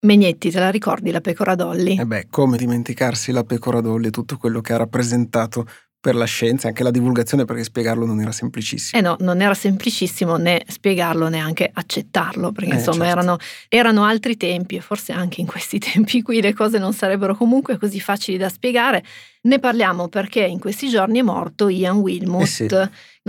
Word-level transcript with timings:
Megnetti, 0.00 0.50
te 0.52 0.60
la 0.60 0.70
ricordi 0.70 1.10
la 1.10 1.20
pecora 1.20 1.56
Dolly? 1.56 1.96
E 1.98 2.02
eh 2.02 2.06
beh, 2.06 2.26
come 2.30 2.56
dimenticarsi 2.56 3.32
la 3.32 3.42
pecora 3.42 3.80
Dolly 3.80 4.08
e 4.08 4.10
tutto 4.10 4.36
quello 4.36 4.60
che 4.60 4.72
ha 4.72 4.76
rappresentato 4.76 5.66
per 6.00 6.14
la 6.14 6.26
scienza 6.26 6.66
e 6.66 6.68
anche 6.68 6.84
la 6.84 6.92
divulgazione 6.92 7.44
perché 7.44 7.64
spiegarlo 7.64 8.06
non 8.06 8.20
era 8.20 8.30
semplicissimo. 8.30 9.00
Eh 9.00 9.04
no, 9.04 9.16
non 9.18 9.40
era 9.40 9.54
semplicissimo 9.54 10.36
né 10.36 10.62
spiegarlo 10.68 11.28
né 11.28 11.40
anche 11.40 11.68
accettarlo 11.72 12.52
perché 12.52 12.70
Eh, 12.70 12.74
insomma 12.74 13.06
certo. 13.06 13.18
erano, 13.20 13.36
erano 13.68 14.04
altri 14.04 14.36
tempi 14.36 14.76
e 14.76 14.80
forse 14.80 15.10
anche 15.12 15.40
in 15.40 15.48
questi 15.48 15.80
tempi 15.80 16.22
qui 16.22 16.40
le 16.40 16.54
cose 16.54 16.78
non 16.78 16.92
sarebbero 16.92 17.34
comunque 17.34 17.76
così 17.78 17.98
facili 17.98 18.38
da 18.38 18.48
spiegare. 18.48 19.02
Ne 19.42 19.58
parliamo 19.58 20.06
perché 20.06 20.44
in 20.44 20.60
questi 20.60 20.88
giorni 20.88 21.18
è 21.18 21.22
morto 21.22 21.68
Ian 21.68 21.96
Wilmut, 21.96 22.42
Eh 22.42 22.46
sì. 22.46 22.66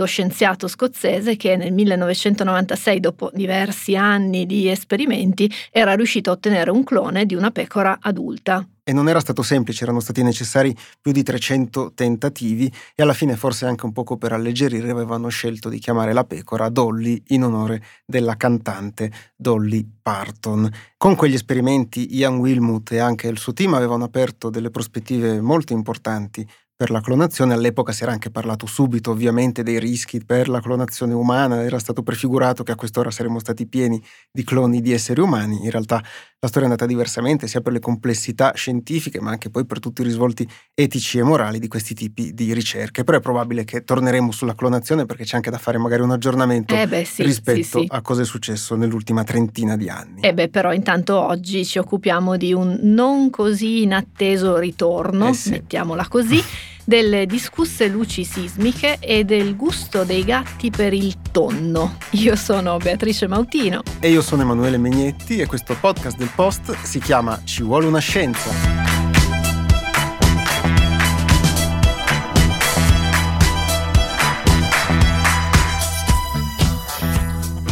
Lo 0.00 0.06
scienziato 0.06 0.66
scozzese 0.66 1.36
che 1.36 1.56
nel 1.56 1.74
1996, 1.74 3.00
dopo 3.00 3.30
diversi 3.34 3.96
anni 3.96 4.46
di 4.46 4.70
esperimenti, 4.70 5.50
era 5.70 5.94
riuscito 5.94 6.30
a 6.30 6.32
ottenere 6.32 6.70
un 6.70 6.84
clone 6.84 7.26
di 7.26 7.34
una 7.34 7.50
pecora 7.50 7.98
adulta. 8.00 8.66
E 8.82 8.92
non 8.94 9.10
era 9.10 9.20
stato 9.20 9.42
semplice, 9.42 9.84
erano 9.84 10.00
stati 10.00 10.22
necessari 10.22 10.74
più 11.00 11.12
di 11.12 11.22
300 11.22 11.92
tentativi 11.94 12.72
e 12.94 13.02
alla 13.02 13.12
fine 13.12 13.36
forse 13.36 13.66
anche 13.66 13.84
un 13.84 13.92
poco 13.92 14.16
per 14.16 14.32
alleggerire 14.32 14.90
avevano 14.90 15.28
scelto 15.28 15.68
di 15.68 15.78
chiamare 15.78 16.14
la 16.14 16.24
pecora 16.24 16.70
Dolly 16.70 17.22
in 17.28 17.44
onore 17.44 17.82
della 18.06 18.36
cantante 18.36 19.12
Dolly 19.36 19.86
Parton. 20.00 20.68
Con 20.96 21.14
quegli 21.14 21.34
esperimenti 21.34 22.16
Ian 22.16 22.38
Wilmut 22.38 22.90
e 22.92 22.98
anche 22.98 23.28
il 23.28 23.38
suo 23.38 23.52
team 23.52 23.74
avevano 23.74 24.04
aperto 24.04 24.48
delle 24.48 24.70
prospettive 24.70 25.42
molto 25.42 25.74
importanti 25.74 26.44
per 26.80 26.90
la 26.90 27.02
clonazione. 27.02 27.52
All'epoca 27.52 27.92
si 27.92 28.04
era 28.04 28.12
anche 28.12 28.30
parlato 28.30 28.64
subito 28.64 29.10
ovviamente 29.10 29.62
dei 29.62 29.78
rischi 29.78 30.24
per 30.24 30.48
la 30.48 30.62
clonazione 30.62 31.12
umana, 31.12 31.62
era 31.62 31.78
stato 31.78 32.02
prefigurato 32.02 32.62
che 32.62 32.72
a 32.72 32.74
quest'ora 32.74 33.10
saremmo 33.10 33.38
stati 33.38 33.66
pieni 33.66 34.02
di 34.32 34.44
cloni 34.44 34.80
di 34.80 34.90
esseri 34.90 35.20
umani. 35.20 35.62
In 35.62 35.70
realtà 35.70 36.02
la 36.42 36.48
storia 36.48 36.68
è 36.68 36.70
andata 36.70 36.86
diversamente, 36.86 37.46
sia 37.48 37.60
per 37.60 37.74
le 37.74 37.80
complessità 37.80 38.52
scientifiche, 38.54 39.20
ma 39.20 39.30
anche 39.30 39.50
poi 39.50 39.66
per 39.66 39.78
tutti 39.78 40.00
i 40.00 40.04
risvolti 40.04 40.48
etici 40.72 41.18
e 41.18 41.22
morali 41.22 41.58
di 41.58 41.68
questi 41.68 41.92
tipi 41.92 42.32
di 42.32 42.54
ricerche. 42.54 43.04
Però 43.04 43.18
è 43.18 43.20
probabile 43.20 43.64
che 43.64 43.84
torneremo 43.84 44.32
sulla 44.32 44.54
clonazione 44.54 45.04
perché 45.04 45.24
c'è 45.24 45.36
anche 45.36 45.50
da 45.50 45.58
fare 45.58 45.76
magari 45.76 46.00
un 46.00 46.12
aggiornamento 46.12 46.74
Eh 46.74 46.88
beh 46.88 47.04
sì, 47.04 47.24
rispetto 47.24 47.80
sì, 47.80 47.80
sì. 47.80 47.86
a 47.90 48.00
cosa 48.00 48.22
è 48.22 48.24
successo 48.24 48.74
nell'ultima 48.74 49.22
trentina 49.22 49.76
di 49.76 49.90
anni. 49.90 50.22
E 50.22 50.32
beh, 50.32 50.48
però 50.48 50.72
intanto 50.72 51.20
oggi 51.20 51.62
ci 51.66 51.76
occupiamo 51.76 52.38
di 52.38 52.54
un 52.54 52.78
non 52.84 53.28
così 53.28 53.82
inatteso 53.82 54.56
ritorno, 54.56 55.28
Eh 55.28 55.50
mettiamola 55.50 56.08
così, 56.08 56.40
delle 56.90 57.24
discusse 57.24 57.86
luci 57.86 58.24
sismiche 58.24 58.96
e 58.98 59.22
del 59.22 59.54
gusto 59.54 60.02
dei 60.02 60.24
gatti 60.24 60.70
per 60.70 60.92
il 60.92 61.14
tonno. 61.30 61.98
Io 62.10 62.34
sono 62.34 62.78
Beatrice 62.78 63.28
Mautino. 63.28 63.82
E 64.00 64.10
io 64.10 64.20
sono 64.20 64.42
Emanuele 64.42 64.76
Megnetti 64.76 65.38
e 65.38 65.46
questo 65.46 65.76
podcast 65.78 66.16
del 66.16 66.32
Post 66.34 66.76
si 66.82 66.98
chiama 66.98 67.42
Ci 67.44 67.62
vuole 67.62 67.86
una 67.86 68.00
scienza. 68.00 68.89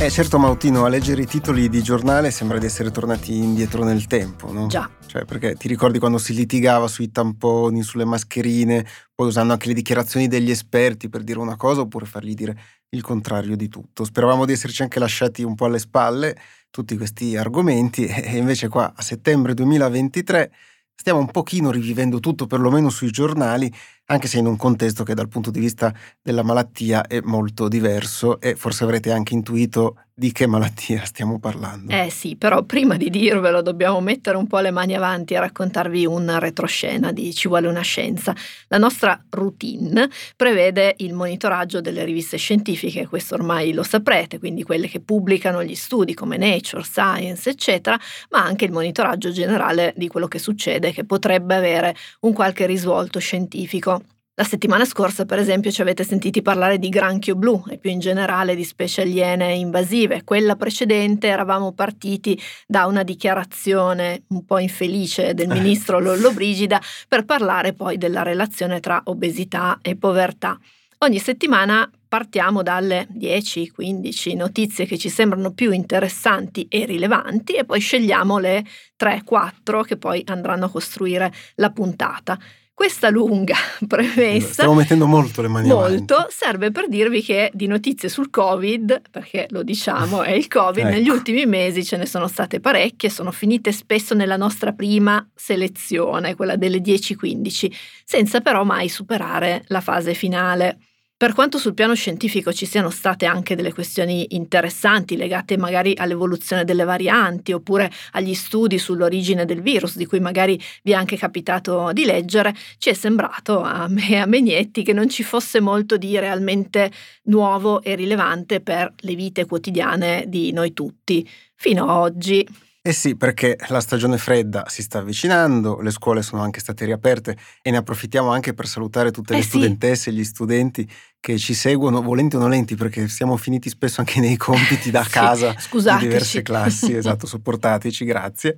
Eh 0.00 0.10
certo 0.10 0.38
Mautino, 0.38 0.84
a 0.84 0.88
leggere 0.88 1.22
i 1.22 1.26
titoli 1.26 1.68
di 1.68 1.82
giornale 1.82 2.30
sembra 2.30 2.58
di 2.58 2.66
essere 2.66 2.92
tornati 2.92 3.36
indietro 3.36 3.82
nel 3.82 4.06
tempo, 4.06 4.52
no? 4.52 4.68
Già, 4.68 4.88
Cioè, 5.04 5.24
perché 5.24 5.56
ti 5.56 5.66
ricordi 5.66 5.98
quando 5.98 6.18
si 6.18 6.34
litigava 6.34 6.86
sui 6.86 7.10
tamponi, 7.10 7.82
sulle 7.82 8.04
mascherine, 8.04 8.86
poi 9.12 9.26
usando 9.26 9.54
anche 9.54 9.66
le 9.66 9.74
dichiarazioni 9.74 10.28
degli 10.28 10.52
esperti 10.52 11.08
per 11.08 11.24
dire 11.24 11.40
una 11.40 11.56
cosa 11.56 11.80
oppure 11.80 12.06
fargli 12.06 12.34
dire 12.34 12.56
il 12.90 13.02
contrario 13.02 13.56
di 13.56 13.68
tutto. 13.68 14.04
Speravamo 14.04 14.44
di 14.44 14.52
esserci 14.52 14.82
anche 14.82 15.00
lasciati 15.00 15.42
un 15.42 15.56
po' 15.56 15.64
alle 15.64 15.80
spalle 15.80 16.38
tutti 16.70 16.96
questi 16.96 17.36
argomenti 17.36 18.06
e 18.06 18.36
invece 18.36 18.68
qua 18.68 18.92
a 18.94 19.02
settembre 19.02 19.52
2023 19.52 20.52
stiamo 20.94 21.18
un 21.18 21.30
pochino 21.30 21.72
rivivendo 21.72 22.20
tutto, 22.20 22.46
perlomeno 22.46 22.88
sui 22.88 23.10
giornali, 23.10 23.72
anche 24.10 24.26
se 24.26 24.38
in 24.38 24.46
un 24.46 24.56
contesto 24.56 25.04
che 25.04 25.14
dal 25.14 25.28
punto 25.28 25.50
di 25.50 25.60
vista 25.60 25.92
della 26.22 26.42
malattia 26.42 27.06
è 27.06 27.20
molto 27.22 27.68
diverso 27.68 28.40
e 28.40 28.54
forse 28.54 28.84
avrete 28.84 29.10
anche 29.12 29.34
intuito 29.34 29.96
di 30.18 30.32
che 30.32 30.48
malattia 30.48 31.04
stiamo 31.04 31.38
parlando. 31.38 31.92
eh 31.92 32.10
sì, 32.10 32.34
però 32.34 32.64
prima 32.64 32.96
di 32.96 33.08
dirvelo 33.08 33.62
dobbiamo 33.62 34.00
mettere 34.00 34.36
un 34.36 34.48
po' 34.48 34.58
le 34.58 34.72
mani 34.72 34.96
avanti 34.96 35.34
e 35.34 35.38
raccontarvi 35.38 36.06
una 36.06 36.40
retroscena 36.40 37.12
di 37.12 37.32
Ci 37.32 37.46
vuole 37.46 37.68
una 37.68 37.82
scienza. 37.82 38.34
La 38.66 38.78
nostra 38.78 39.22
routine 39.30 40.08
prevede 40.34 40.94
il 40.98 41.14
monitoraggio 41.14 41.80
delle 41.80 42.04
riviste 42.04 42.36
scientifiche, 42.36 43.06
questo 43.06 43.34
ormai 43.36 43.72
lo 43.72 43.84
saprete, 43.84 44.40
quindi 44.40 44.64
quelle 44.64 44.88
che 44.88 44.98
pubblicano 45.00 45.62
gli 45.62 45.76
studi 45.76 46.14
come 46.14 46.36
Nature, 46.36 46.82
Science, 46.82 47.50
eccetera, 47.50 47.96
ma 48.30 48.42
anche 48.42 48.64
il 48.64 48.72
monitoraggio 48.72 49.30
generale 49.30 49.94
di 49.96 50.08
quello 50.08 50.26
che 50.26 50.40
succede, 50.40 50.90
che 50.92 51.04
potrebbe 51.04 51.54
avere 51.54 51.94
un 52.22 52.32
qualche 52.32 52.66
risvolto 52.66 53.20
scientifico. 53.20 53.97
La 54.38 54.44
settimana 54.44 54.84
scorsa, 54.84 55.24
per 55.24 55.40
esempio, 55.40 55.72
ci 55.72 55.80
avete 55.80 56.04
sentiti 56.04 56.42
parlare 56.42 56.78
di 56.78 56.90
granchio 56.90 57.34
blu 57.34 57.64
e 57.68 57.76
più 57.76 57.90
in 57.90 57.98
generale 57.98 58.54
di 58.54 58.62
specie 58.62 59.00
aliene 59.00 59.52
invasive. 59.54 60.22
Quella 60.22 60.54
precedente 60.54 61.26
eravamo 61.26 61.72
partiti 61.72 62.40
da 62.64 62.86
una 62.86 63.02
dichiarazione 63.02 64.22
un 64.28 64.44
po' 64.44 64.58
infelice 64.58 65.34
del 65.34 65.48
ministro 65.48 65.98
Lollobrigida 65.98 66.80
per 67.08 67.24
parlare 67.24 67.72
poi 67.72 67.98
della 67.98 68.22
relazione 68.22 68.78
tra 68.78 69.00
obesità 69.06 69.80
e 69.82 69.96
povertà. 69.96 70.56
Ogni 70.98 71.18
settimana 71.18 71.90
partiamo 72.06 72.62
dalle 72.62 73.08
10-15 73.12 74.36
notizie 74.36 74.86
che 74.86 74.98
ci 74.98 75.08
sembrano 75.08 75.50
più 75.50 75.72
interessanti 75.72 76.66
e 76.68 76.84
rilevanti 76.84 77.54
e 77.54 77.64
poi 77.64 77.80
scegliamo 77.80 78.38
le 78.38 78.64
3-4 78.96 79.82
che 79.82 79.96
poi 79.96 80.22
andranno 80.26 80.66
a 80.66 80.70
costruire 80.70 81.32
la 81.56 81.70
puntata. 81.70 82.38
Questa 82.78 83.10
lunga 83.10 83.56
premessa 83.88 84.52
Stiamo 84.52 84.74
mettendo 84.74 85.08
molto 85.08 85.42
le 85.42 85.48
mani 85.48 85.68
avanti. 85.68 85.96
molto 85.96 86.28
serve 86.30 86.70
per 86.70 86.88
dirvi 86.88 87.24
che 87.24 87.50
di 87.52 87.66
notizie 87.66 88.08
sul 88.08 88.30
Covid, 88.30 89.02
perché 89.10 89.48
lo 89.50 89.64
diciamo, 89.64 90.22
è 90.22 90.30
il 90.30 90.46
Covid, 90.46 90.84
Ecco. 90.86 90.94
negli 90.94 91.08
ultimi 91.08 91.44
mesi 91.44 91.84
ce 91.84 91.96
ne 91.96 92.06
sono 92.06 92.28
state 92.28 92.60
parecchie, 92.60 93.10
sono 93.10 93.32
finite 93.32 93.72
spesso 93.72 94.14
nella 94.14 94.36
nostra 94.36 94.70
prima 94.70 95.28
selezione, 95.34 96.36
quella 96.36 96.54
delle 96.54 96.78
10-15, 96.78 97.72
senza 98.04 98.40
però 98.42 98.62
mai 98.62 98.88
superare 98.88 99.64
la 99.66 99.80
fase 99.80 100.14
finale. 100.14 100.78
Per 101.18 101.32
quanto 101.32 101.58
sul 101.58 101.74
piano 101.74 101.96
scientifico 101.96 102.52
ci 102.52 102.64
siano 102.64 102.90
state 102.90 103.26
anche 103.26 103.56
delle 103.56 103.72
questioni 103.72 104.36
interessanti 104.36 105.16
legate 105.16 105.56
magari 105.56 105.92
all'evoluzione 105.96 106.62
delle 106.62 106.84
varianti 106.84 107.52
oppure 107.52 107.90
agli 108.12 108.34
studi 108.34 108.78
sull'origine 108.78 109.44
del 109.44 109.60
virus, 109.60 109.96
di 109.96 110.06
cui 110.06 110.20
magari 110.20 110.56
vi 110.84 110.92
è 110.92 110.94
anche 110.94 111.16
capitato 111.16 111.90
di 111.92 112.04
leggere, 112.04 112.54
ci 112.78 112.90
è 112.90 112.92
sembrato 112.92 113.60
a 113.62 113.88
me 113.88 114.10
e 114.10 114.16
a 114.18 114.26
Megnetti 114.26 114.84
che 114.84 114.92
non 114.92 115.08
ci 115.08 115.24
fosse 115.24 115.58
molto 115.58 115.96
di 115.96 116.16
realmente 116.16 116.92
nuovo 117.24 117.82
e 117.82 117.96
rilevante 117.96 118.60
per 118.60 118.94
le 118.98 119.14
vite 119.16 119.44
quotidiane 119.44 120.22
di 120.28 120.52
noi 120.52 120.72
tutti. 120.72 121.28
Fino 121.56 121.88
a 121.88 121.98
oggi. 121.98 122.46
Eh 122.84 122.92
sì, 122.92 123.16
perché 123.16 123.56
la 123.68 123.80
stagione 123.80 124.18
fredda 124.18 124.64
si 124.68 124.82
sta 124.82 124.98
avvicinando, 125.00 125.80
le 125.80 125.90
scuole 125.90 126.22
sono 126.22 126.42
anche 126.42 126.60
state 126.60 126.84
riaperte 126.84 127.36
e 127.60 127.70
ne 127.72 127.78
approfittiamo 127.78 128.30
anche 128.30 128.54
per 128.54 128.66
salutare 128.68 129.10
tutte 129.10 129.32
le 129.34 129.40
Eh 129.40 129.42
sì. 129.42 129.48
studentesse 129.48 130.10
e 130.10 130.12
gli 130.12 130.24
studenti 130.24 130.88
che 131.20 131.36
ci 131.38 131.54
seguono, 131.54 132.00
volenti 132.02 132.36
o 132.36 132.38
nolenti, 132.38 132.74
perché 132.76 133.08
siamo 133.08 133.36
finiti 133.36 133.68
spesso 133.68 134.00
anche 134.00 134.20
nei 134.20 134.36
compiti 134.36 134.90
da 134.90 135.04
Sì, 135.08 135.10
casa 135.10 135.52
di 135.52 135.60
scusateci. 135.60 136.06
diverse 136.06 136.42
classi, 136.42 136.94
esatto, 136.96 137.26
sopportateci, 137.26 138.04
grazie. 138.04 138.54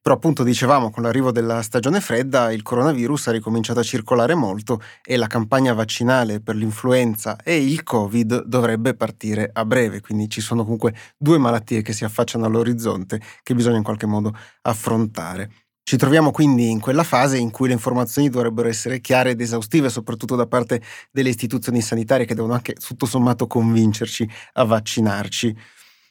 Però 0.00 0.14
appunto 0.16 0.42
dicevamo, 0.42 0.90
con 0.90 1.02
l'arrivo 1.02 1.32
della 1.32 1.62
stagione 1.62 2.00
fredda 2.00 2.52
il 2.52 2.62
coronavirus 2.62 3.28
ha 3.28 3.30
ricominciato 3.32 3.80
a 3.80 3.82
circolare 3.82 4.34
molto 4.34 4.80
e 5.02 5.16
la 5.16 5.26
campagna 5.26 5.72
vaccinale 5.72 6.40
per 6.40 6.56
l'influenza 6.56 7.36
e 7.42 7.56
il 7.64 7.82
Covid 7.82 8.44
dovrebbe 8.44 8.94
partire 8.94 9.48
a 9.52 9.64
breve, 9.64 10.00
quindi 10.00 10.28
ci 10.28 10.40
sono 10.42 10.62
comunque 10.62 10.94
due 11.16 11.38
malattie 11.38 11.82
che 11.82 11.92
si 11.94 12.04
affacciano 12.04 12.44
all'orizzonte 12.44 13.20
che 13.42 13.54
bisogna 13.54 13.78
in 13.78 13.82
qualche 13.82 14.06
modo 14.06 14.34
affrontare. 14.62 15.50
Ci 15.86 15.98
troviamo 15.98 16.30
quindi 16.30 16.70
in 16.70 16.80
quella 16.80 17.02
fase 17.04 17.36
in 17.36 17.50
cui 17.50 17.66
le 17.66 17.74
informazioni 17.74 18.30
dovrebbero 18.30 18.68
essere 18.68 19.00
chiare 19.02 19.30
ed 19.32 19.40
esaustive, 19.42 19.90
soprattutto 19.90 20.34
da 20.34 20.46
parte 20.46 20.80
delle 21.10 21.28
istituzioni 21.28 21.82
sanitarie 21.82 22.24
che 22.24 22.34
devono 22.34 22.54
anche 22.54 22.72
tutto 22.72 23.04
sommato 23.04 23.46
convincerci 23.46 24.26
a 24.54 24.64
vaccinarci. 24.64 25.54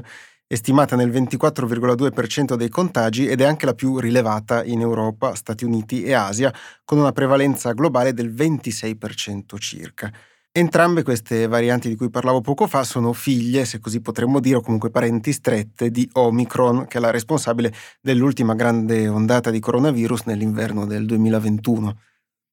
è 0.48 0.54
stimata 0.54 0.94
nel 0.94 1.10
24,2% 1.10 2.54
dei 2.54 2.68
contagi 2.68 3.26
ed 3.26 3.40
è 3.40 3.44
anche 3.44 3.66
la 3.66 3.74
più 3.74 3.98
rilevata 3.98 4.62
in 4.62 4.80
Europa, 4.80 5.34
Stati 5.34 5.64
Uniti 5.64 6.04
e 6.04 6.12
Asia, 6.12 6.54
con 6.84 6.98
una 6.98 7.10
prevalenza 7.10 7.72
globale 7.72 8.12
del 8.14 8.32
26% 8.32 9.58
circa. 9.58 10.12
Entrambe 10.52 11.02
queste 11.02 11.48
varianti 11.48 11.88
di 11.88 11.96
cui 11.96 12.10
parlavo 12.10 12.40
poco 12.40 12.68
fa 12.68 12.84
sono 12.84 13.12
figlie, 13.12 13.64
se 13.64 13.80
così 13.80 14.00
potremmo 14.00 14.38
dire, 14.38 14.56
o 14.56 14.60
comunque 14.60 14.90
parenti 14.90 15.32
strette 15.32 15.90
di 15.90 16.08
Omicron, 16.12 16.86
che 16.86 16.98
è 16.98 17.00
la 17.00 17.10
responsabile 17.10 17.74
dell'ultima 18.00 18.54
grande 18.54 19.08
ondata 19.08 19.50
di 19.50 19.58
coronavirus 19.58 20.22
nell'inverno 20.26 20.86
del 20.86 21.06
2021. 21.06 21.98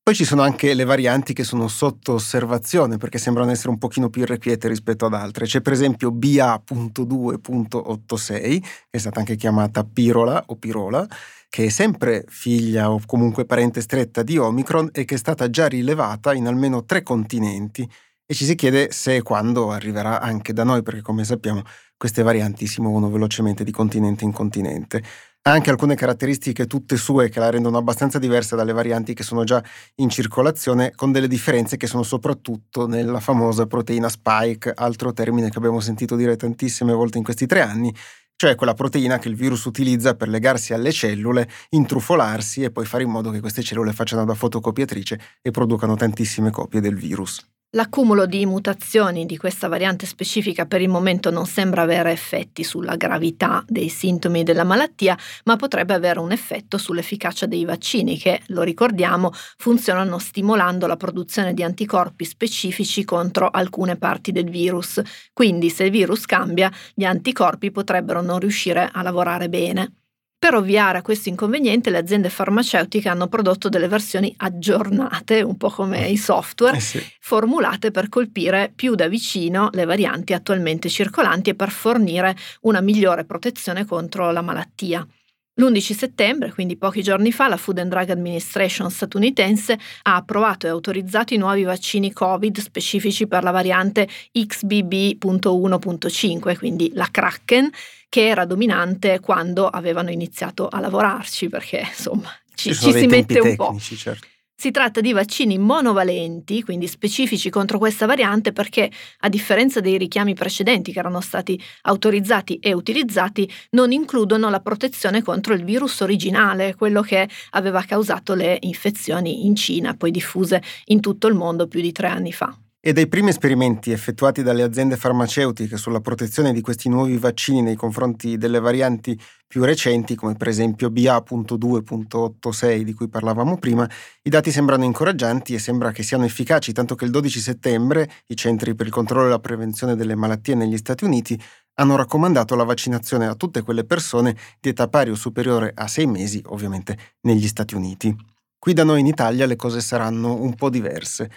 Poi 0.05 0.15
ci 0.15 0.25
sono 0.25 0.41
anche 0.41 0.73
le 0.73 0.83
varianti 0.83 1.31
che 1.31 1.45
sono 1.45 1.69
sotto 1.69 2.15
osservazione 2.15 2.97
perché 2.97 3.17
sembrano 3.17 3.51
essere 3.51 3.69
un 3.69 3.77
pochino 3.77 4.09
più 4.09 4.23
irrequiete 4.23 4.67
rispetto 4.67 5.05
ad 5.05 5.13
altre. 5.13 5.45
C'è 5.45 5.61
per 5.61 5.71
esempio 5.71 6.11
BA.2.86, 6.11 8.59
che 8.59 8.67
è 8.89 8.97
stata 8.97 9.19
anche 9.19 9.37
chiamata 9.37 9.85
Pirola 9.85 10.43
o 10.47 10.57
Pirola, 10.57 11.07
che 11.47 11.67
è 11.67 11.69
sempre 11.69 12.25
figlia 12.27 12.91
o 12.91 12.99
comunque 13.05 13.45
parente 13.45 13.79
stretta 13.79 14.23
di 14.23 14.37
Omicron 14.37 14.89
e 14.91 15.05
che 15.05 15.15
è 15.15 15.17
stata 15.17 15.49
già 15.49 15.67
rilevata 15.67 16.33
in 16.33 16.47
almeno 16.47 16.83
tre 16.83 17.01
continenti. 17.01 17.89
E 18.25 18.33
ci 18.33 18.43
si 18.43 18.55
chiede 18.55 18.91
se 18.91 19.15
e 19.15 19.21
quando 19.21 19.71
arriverà 19.71 20.19
anche 20.19 20.51
da 20.51 20.65
noi, 20.65 20.83
perché 20.83 21.01
come 21.01 21.23
sappiamo 21.23 21.61
queste 21.95 22.23
varianti 22.23 22.67
si 22.67 22.81
muovono 22.81 23.09
velocemente 23.09 23.63
di 23.63 23.71
continente 23.71 24.25
in 24.25 24.33
continente 24.33 25.01
anche 25.43 25.69
alcune 25.69 25.95
caratteristiche 25.95 26.67
tutte 26.67 26.95
sue 26.95 27.29
che 27.29 27.39
la 27.39 27.49
rendono 27.49 27.77
abbastanza 27.77 28.17
diversa 28.17 28.55
dalle 28.55 28.71
varianti 28.71 29.13
che 29.13 29.23
sono 29.23 29.43
già 29.43 29.61
in 29.95 30.09
circolazione, 30.09 30.91
con 30.95 31.11
delle 31.11 31.27
differenze 31.27 31.75
che 31.75 31.87
sono 31.87 32.03
soprattutto 32.03 32.87
nella 32.87 33.19
famosa 33.19 33.65
proteina 33.65 34.07
spike, 34.07 34.71
altro 34.73 35.11
termine 35.11 35.49
che 35.49 35.57
abbiamo 35.57 35.81
sentito 35.81 36.15
dire 36.15 36.37
tantissime 36.37 36.93
volte 36.93 37.17
in 37.17 37.23
questi 37.25 37.45
tre 37.45 37.61
anni, 37.61 37.93
cioè 38.37 38.55
quella 38.55 38.73
proteina 38.73 39.19
che 39.19 39.27
il 39.27 39.35
virus 39.35 39.65
utilizza 39.65 40.15
per 40.15 40.29
legarsi 40.29 40.73
alle 40.73 40.91
cellule, 40.91 41.49
intrufolarsi 41.69 42.63
e 42.63 42.71
poi 42.71 42.85
fare 42.85 43.03
in 43.03 43.09
modo 43.09 43.29
che 43.29 43.41
queste 43.41 43.63
cellule 43.63 43.91
facciano 43.93 44.23
da 44.25 44.35
fotocopiatrice 44.35 45.19
e 45.41 45.51
producano 45.51 45.95
tantissime 45.95 46.51
copie 46.51 46.79
del 46.79 46.95
virus. 46.95 47.52
L'accumulo 47.75 48.27
di 48.27 48.45
mutazioni 48.45 49.25
di 49.25 49.35
questa 49.35 49.67
variante 49.67 50.05
specifica 50.05 50.67
per 50.67 50.81
il 50.81 50.89
momento 50.89 51.31
non 51.31 51.47
sembra 51.47 51.81
avere 51.81 52.11
effetti 52.11 52.63
sulla 52.63 52.95
gravità 52.97 53.63
dei 53.67 53.89
sintomi 53.89 54.43
della 54.43 54.63
malattia, 54.63 55.17
ma 55.45 55.55
potrebbe 55.55 55.95
avere 55.95 56.19
un 56.19 56.31
effetto 56.31 56.77
sull'efficacia 56.77 57.47
dei 57.47 57.65
vaccini 57.65 58.19
che, 58.19 58.41
lo 58.49 58.61
ricordiamo, 58.61 59.31
funzionano 59.57 60.19
stimolando 60.19 60.85
la 60.85 60.97
produzione 60.97 61.55
di 61.55 61.63
anticorpi 61.63 62.25
specifici 62.25 63.03
contro 63.03 63.49
alcune 63.49 63.95
parti 63.97 64.31
del 64.31 64.51
virus. 64.51 65.01
Quindi 65.33 65.71
se 65.71 65.85
il 65.85 65.91
virus 65.91 66.25
cambia, 66.27 66.71
gli 66.93 67.05
anticorpi 67.05 67.71
potrebbero 67.71 68.21
non 68.21 68.37
riuscire 68.37 68.87
a 68.91 69.01
lavorare 69.01 69.49
bene. 69.49 70.02
Per 70.43 70.55
ovviare 70.55 70.97
a 70.97 71.01
questo 71.01 71.29
inconveniente, 71.29 71.89
le 71.89 71.99
aziende 71.99 72.27
farmaceutiche 72.29 73.07
hanno 73.07 73.29
prodotto 73.29 73.69
delle 73.69 73.87
versioni 73.87 74.33
aggiornate, 74.35 75.41
un 75.41 75.55
po' 75.55 75.69
come 75.69 76.09
i 76.09 76.17
software, 76.17 76.75
eh 76.75 76.81
sì. 76.81 77.01
formulate 77.21 77.91
per 77.91 78.09
colpire 78.09 78.69
più 78.75 78.93
da 78.93 79.07
vicino 79.07 79.69
le 79.71 79.85
varianti 79.85 80.33
attualmente 80.33 80.89
circolanti 80.89 81.51
e 81.51 81.55
per 81.55 81.69
fornire 81.69 82.35
una 82.63 82.81
migliore 82.81 83.23
protezione 83.23 83.85
contro 83.85 84.33
la 84.33 84.41
malattia. 84.41 85.07
L'11 85.55 85.95
settembre, 85.95 86.51
quindi 86.51 86.77
pochi 86.77 87.03
giorni 87.03 87.31
fa, 87.31 87.47
la 87.47 87.57
Food 87.57 87.77
and 87.77 87.91
Drug 87.91 88.09
Administration 88.09 88.89
statunitense 88.89 89.77
ha 90.03 90.15
approvato 90.15 90.65
e 90.65 90.69
autorizzato 90.69 91.35
i 91.35 91.37
nuovi 91.37 91.61
vaccini 91.61 92.11
Covid 92.11 92.59
specifici 92.59 93.27
per 93.27 93.43
la 93.43 93.51
variante 93.51 94.09
XBB.1.5, 94.31 96.57
quindi 96.57 96.89
la 96.95 97.07
Kraken, 97.11 97.69
che 98.09 98.27
era 98.27 98.45
dominante 98.45 99.19
quando 99.19 99.67
avevano 99.67 100.09
iniziato 100.09 100.67
a 100.67 100.79
lavorarci, 100.79 101.49
perché 101.49 101.85
insomma 101.87 102.35
ci, 102.55 102.73
ci, 102.73 102.85
ci 102.85 102.91
si 102.91 103.05
mette 103.05 103.39
un 103.39 103.55
tecnici, 103.55 103.95
po'. 103.95 104.01
Certo. 104.01 104.31
Si 104.55 104.71
tratta 104.71 105.01
di 105.01 105.11
vaccini 105.11 105.57
monovalenti, 105.57 106.63
quindi 106.63 106.87
specifici 106.87 107.49
contro 107.49 107.77
questa 107.79 108.05
variante, 108.05 108.53
perché 108.53 108.89
a 109.19 109.27
differenza 109.29 109.81
dei 109.81 109.97
richiami 109.97 110.35
precedenti 110.35 110.93
che 110.93 110.99
erano 110.99 111.19
stati 111.21 111.61
autorizzati 111.81 112.59
e 112.59 112.71
utilizzati, 112.71 113.51
non 113.71 113.91
includono 113.91 114.49
la 114.49 114.61
protezione 114.61 115.21
contro 115.21 115.53
il 115.53 115.65
virus 115.65 115.99
originale, 115.99 116.75
quello 116.75 117.01
che 117.01 117.27
aveva 117.51 117.83
causato 117.83 118.35
le 118.35 118.57
infezioni 118.61 119.45
in 119.45 119.55
Cina, 119.55 119.95
poi 119.95 120.11
diffuse 120.11 120.61
in 120.85 121.01
tutto 121.01 121.27
il 121.27 121.33
mondo 121.33 121.67
più 121.67 121.81
di 121.81 121.91
tre 121.91 122.07
anni 122.07 122.31
fa. 122.31 122.55
E 122.85 122.91
dai 122.91 123.07
primi 123.07 123.29
esperimenti 123.29 123.91
effettuati 123.91 124.43
dalle 124.43 124.61
aziende 124.61 124.97
farmaceutiche 124.97 125.77
sulla 125.77 126.01
protezione 126.01 126.51
di 126.51 126.59
questi 126.59 126.89
nuovi 126.89 127.17
vaccini 127.17 127.61
nei 127.61 127.77
confronti 127.77 128.35
delle 128.35 128.59
varianti 128.59 129.17
più 129.47 129.63
recenti, 129.63 130.15
come 130.15 130.35
per 130.35 130.49
esempio 130.49 130.89
BA.2.86 130.89 132.81
di 132.81 132.93
cui 132.93 133.07
parlavamo 133.07 133.57
prima, 133.57 133.89
i 134.23 134.29
dati 134.29 134.51
sembrano 134.51 134.83
incoraggianti 134.83 135.53
e 135.53 135.59
sembra 135.59 135.93
che 135.93 136.03
siano 136.03 136.25
efficaci, 136.25 136.73
tanto 136.73 136.95
che 136.95 137.05
il 137.05 137.11
12 137.11 137.39
settembre 137.39 138.11
i 138.27 138.35
Centri 138.35 138.75
per 138.75 138.87
il 138.87 138.91
controllo 138.91 139.27
e 139.27 139.29
la 139.29 139.39
prevenzione 139.39 139.95
delle 139.95 140.15
malattie 140.15 140.53
negli 140.53 140.75
Stati 140.75 141.05
Uniti 141.05 141.41
hanno 141.75 141.95
raccomandato 141.95 142.53
la 142.55 142.65
vaccinazione 142.65 143.27
a 143.27 143.35
tutte 143.35 143.61
quelle 143.61 143.85
persone 143.85 144.35
di 144.59 144.67
età 144.67 144.89
pari 144.89 145.09
o 145.09 145.15
superiore 145.15 145.71
a 145.73 145.87
sei 145.87 146.05
mesi, 146.05 146.41
ovviamente 146.47 146.97
negli 147.21 147.47
Stati 147.47 147.75
Uniti. 147.75 148.13
Qui 148.59 148.73
da 148.73 148.83
noi 148.83 148.99
in 148.99 149.07
Italia 149.07 149.45
le 149.45 149.55
cose 149.55 149.79
saranno 149.79 150.41
un 150.41 150.53
po' 150.55 150.69
diverse. 150.69 151.29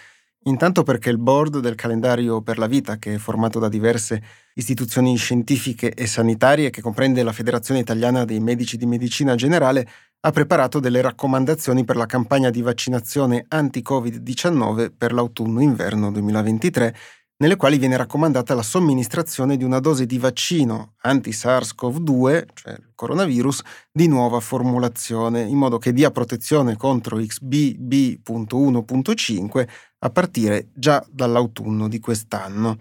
Intanto 0.46 0.84
perché 0.84 1.10
il 1.10 1.18
board 1.18 1.58
del 1.58 1.74
calendario 1.74 2.40
per 2.40 2.58
la 2.58 2.68
vita, 2.68 2.98
che 2.98 3.14
è 3.14 3.18
formato 3.18 3.58
da 3.58 3.68
diverse 3.68 4.22
istituzioni 4.54 5.16
scientifiche 5.16 5.92
e 5.92 6.06
sanitarie, 6.06 6.70
che 6.70 6.80
comprende 6.80 7.24
la 7.24 7.32
Federazione 7.32 7.80
Italiana 7.80 8.24
dei 8.24 8.38
Medici 8.38 8.76
di 8.76 8.86
Medicina 8.86 9.34
Generale, 9.34 9.88
ha 10.20 10.30
preparato 10.30 10.78
delle 10.78 11.00
raccomandazioni 11.00 11.84
per 11.84 11.96
la 11.96 12.06
campagna 12.06 12.50
di 12.50 12.62
vaccinazione 12.62 13.44
anti-Covid-19 13.48 14.92
per 14.96 15.12
l'autunno-inverno 15.12 16.12
2023 16.12 16.94
nelle 17.38 17.56
quali 17.56 17.76
viene 17.78 17.98
raccomandata 17.98 18.54
la 18.54 18.62
somministrazione 18.62 19.56
di 19.56 19.64
una 19.64 19.80
dose 19.80 20.06
di 20.06 20.18
vaccino 20.18 20.94
anti-SARS-CoV-2, 21.02 22.46
cioè 22.54 22.72
il 22.72 22.92
coronavirus, 22.94 23.60
di 23.92 24.08
nuova 24.08 24.40
formulazione, 24.40 25.42
in 25.42 25.58
modo 25.58 25.76
che 25.78 25.92
dia 25.92 26.10
protezione 26.10 26.76
contro 26.76 27.18
XBB.1.5 27.18 29.68
a 29.98 30.10
partire 30.10 30.70
già 30.74 31.04
dall'autunno 31.10 31.88
di 31.88 31.98
quest'anno. 31.98 32.78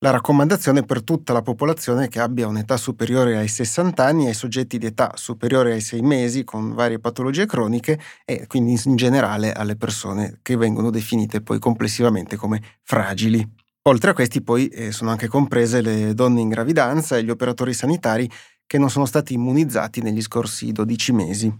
La 0.00 0.10
raccomandazione 0.10 0.84
per 0.84 1.02
tutta 1.02 1.32
la 1.32 1.42
popolazione 1.42 2.06
che 2.06 2.20
abbia 2.20 2.46
un'età 2.46 2.76
superiore 2.76 3.36
ai 3.36 3.48
60 3.48 4.04
anni 4.04 4.26
e 4.26 4.28
ai 4.28 4.34
soggetti 4.34 4.78
di 4.78 4.86
età 4.86 5.10
superiore 5.16 5.72
ai 5.72 5.80
6 5.80 6.02
mesi 6.02 6.44
con 6.44 6.72
varie 6.72 7.00
patologie 7.00 7.46
croniche 7.46 7.98
e 8.24 8.46
quindi 8.46 8.80
in 8.84 8.94
generale 8.94 9.52
alle 9.52 9.74
persone 9.74 10.38
che 10.42 10.56
vengono 10.56 10.90
definite 10.90 11.40
poi 11.40 11.58
complessivamente 11.58 12.36
come 12.36 12.62
fragili. 12.84 13.66
Oltre 13.88 14.10
a 14.10 14.12
questi 14.12 14.42
poi 14.42 14.68
eh, 14.68 14.92
sono 14.92 15.10
anche 15.10 15.28
comprese 15.28 15.80
le 15.80 16.12
donne 16.12 16.42
in 16.42 16.50
gravidanza 16.50 17.16
e 17.16 17.24
gli 17.24 17.30
operatori 17.30 17.72
sanitari 17.72 18.30
che 18.66 18.76
non 18.76 18.90
sono 18.90 19.06
stati 19.06 19.32
immunizzati 19.32 20.02
negli 20.02 20.20
scorsi 20.20 20.72
12 20.72 21.12
mesi. 21.12 21.56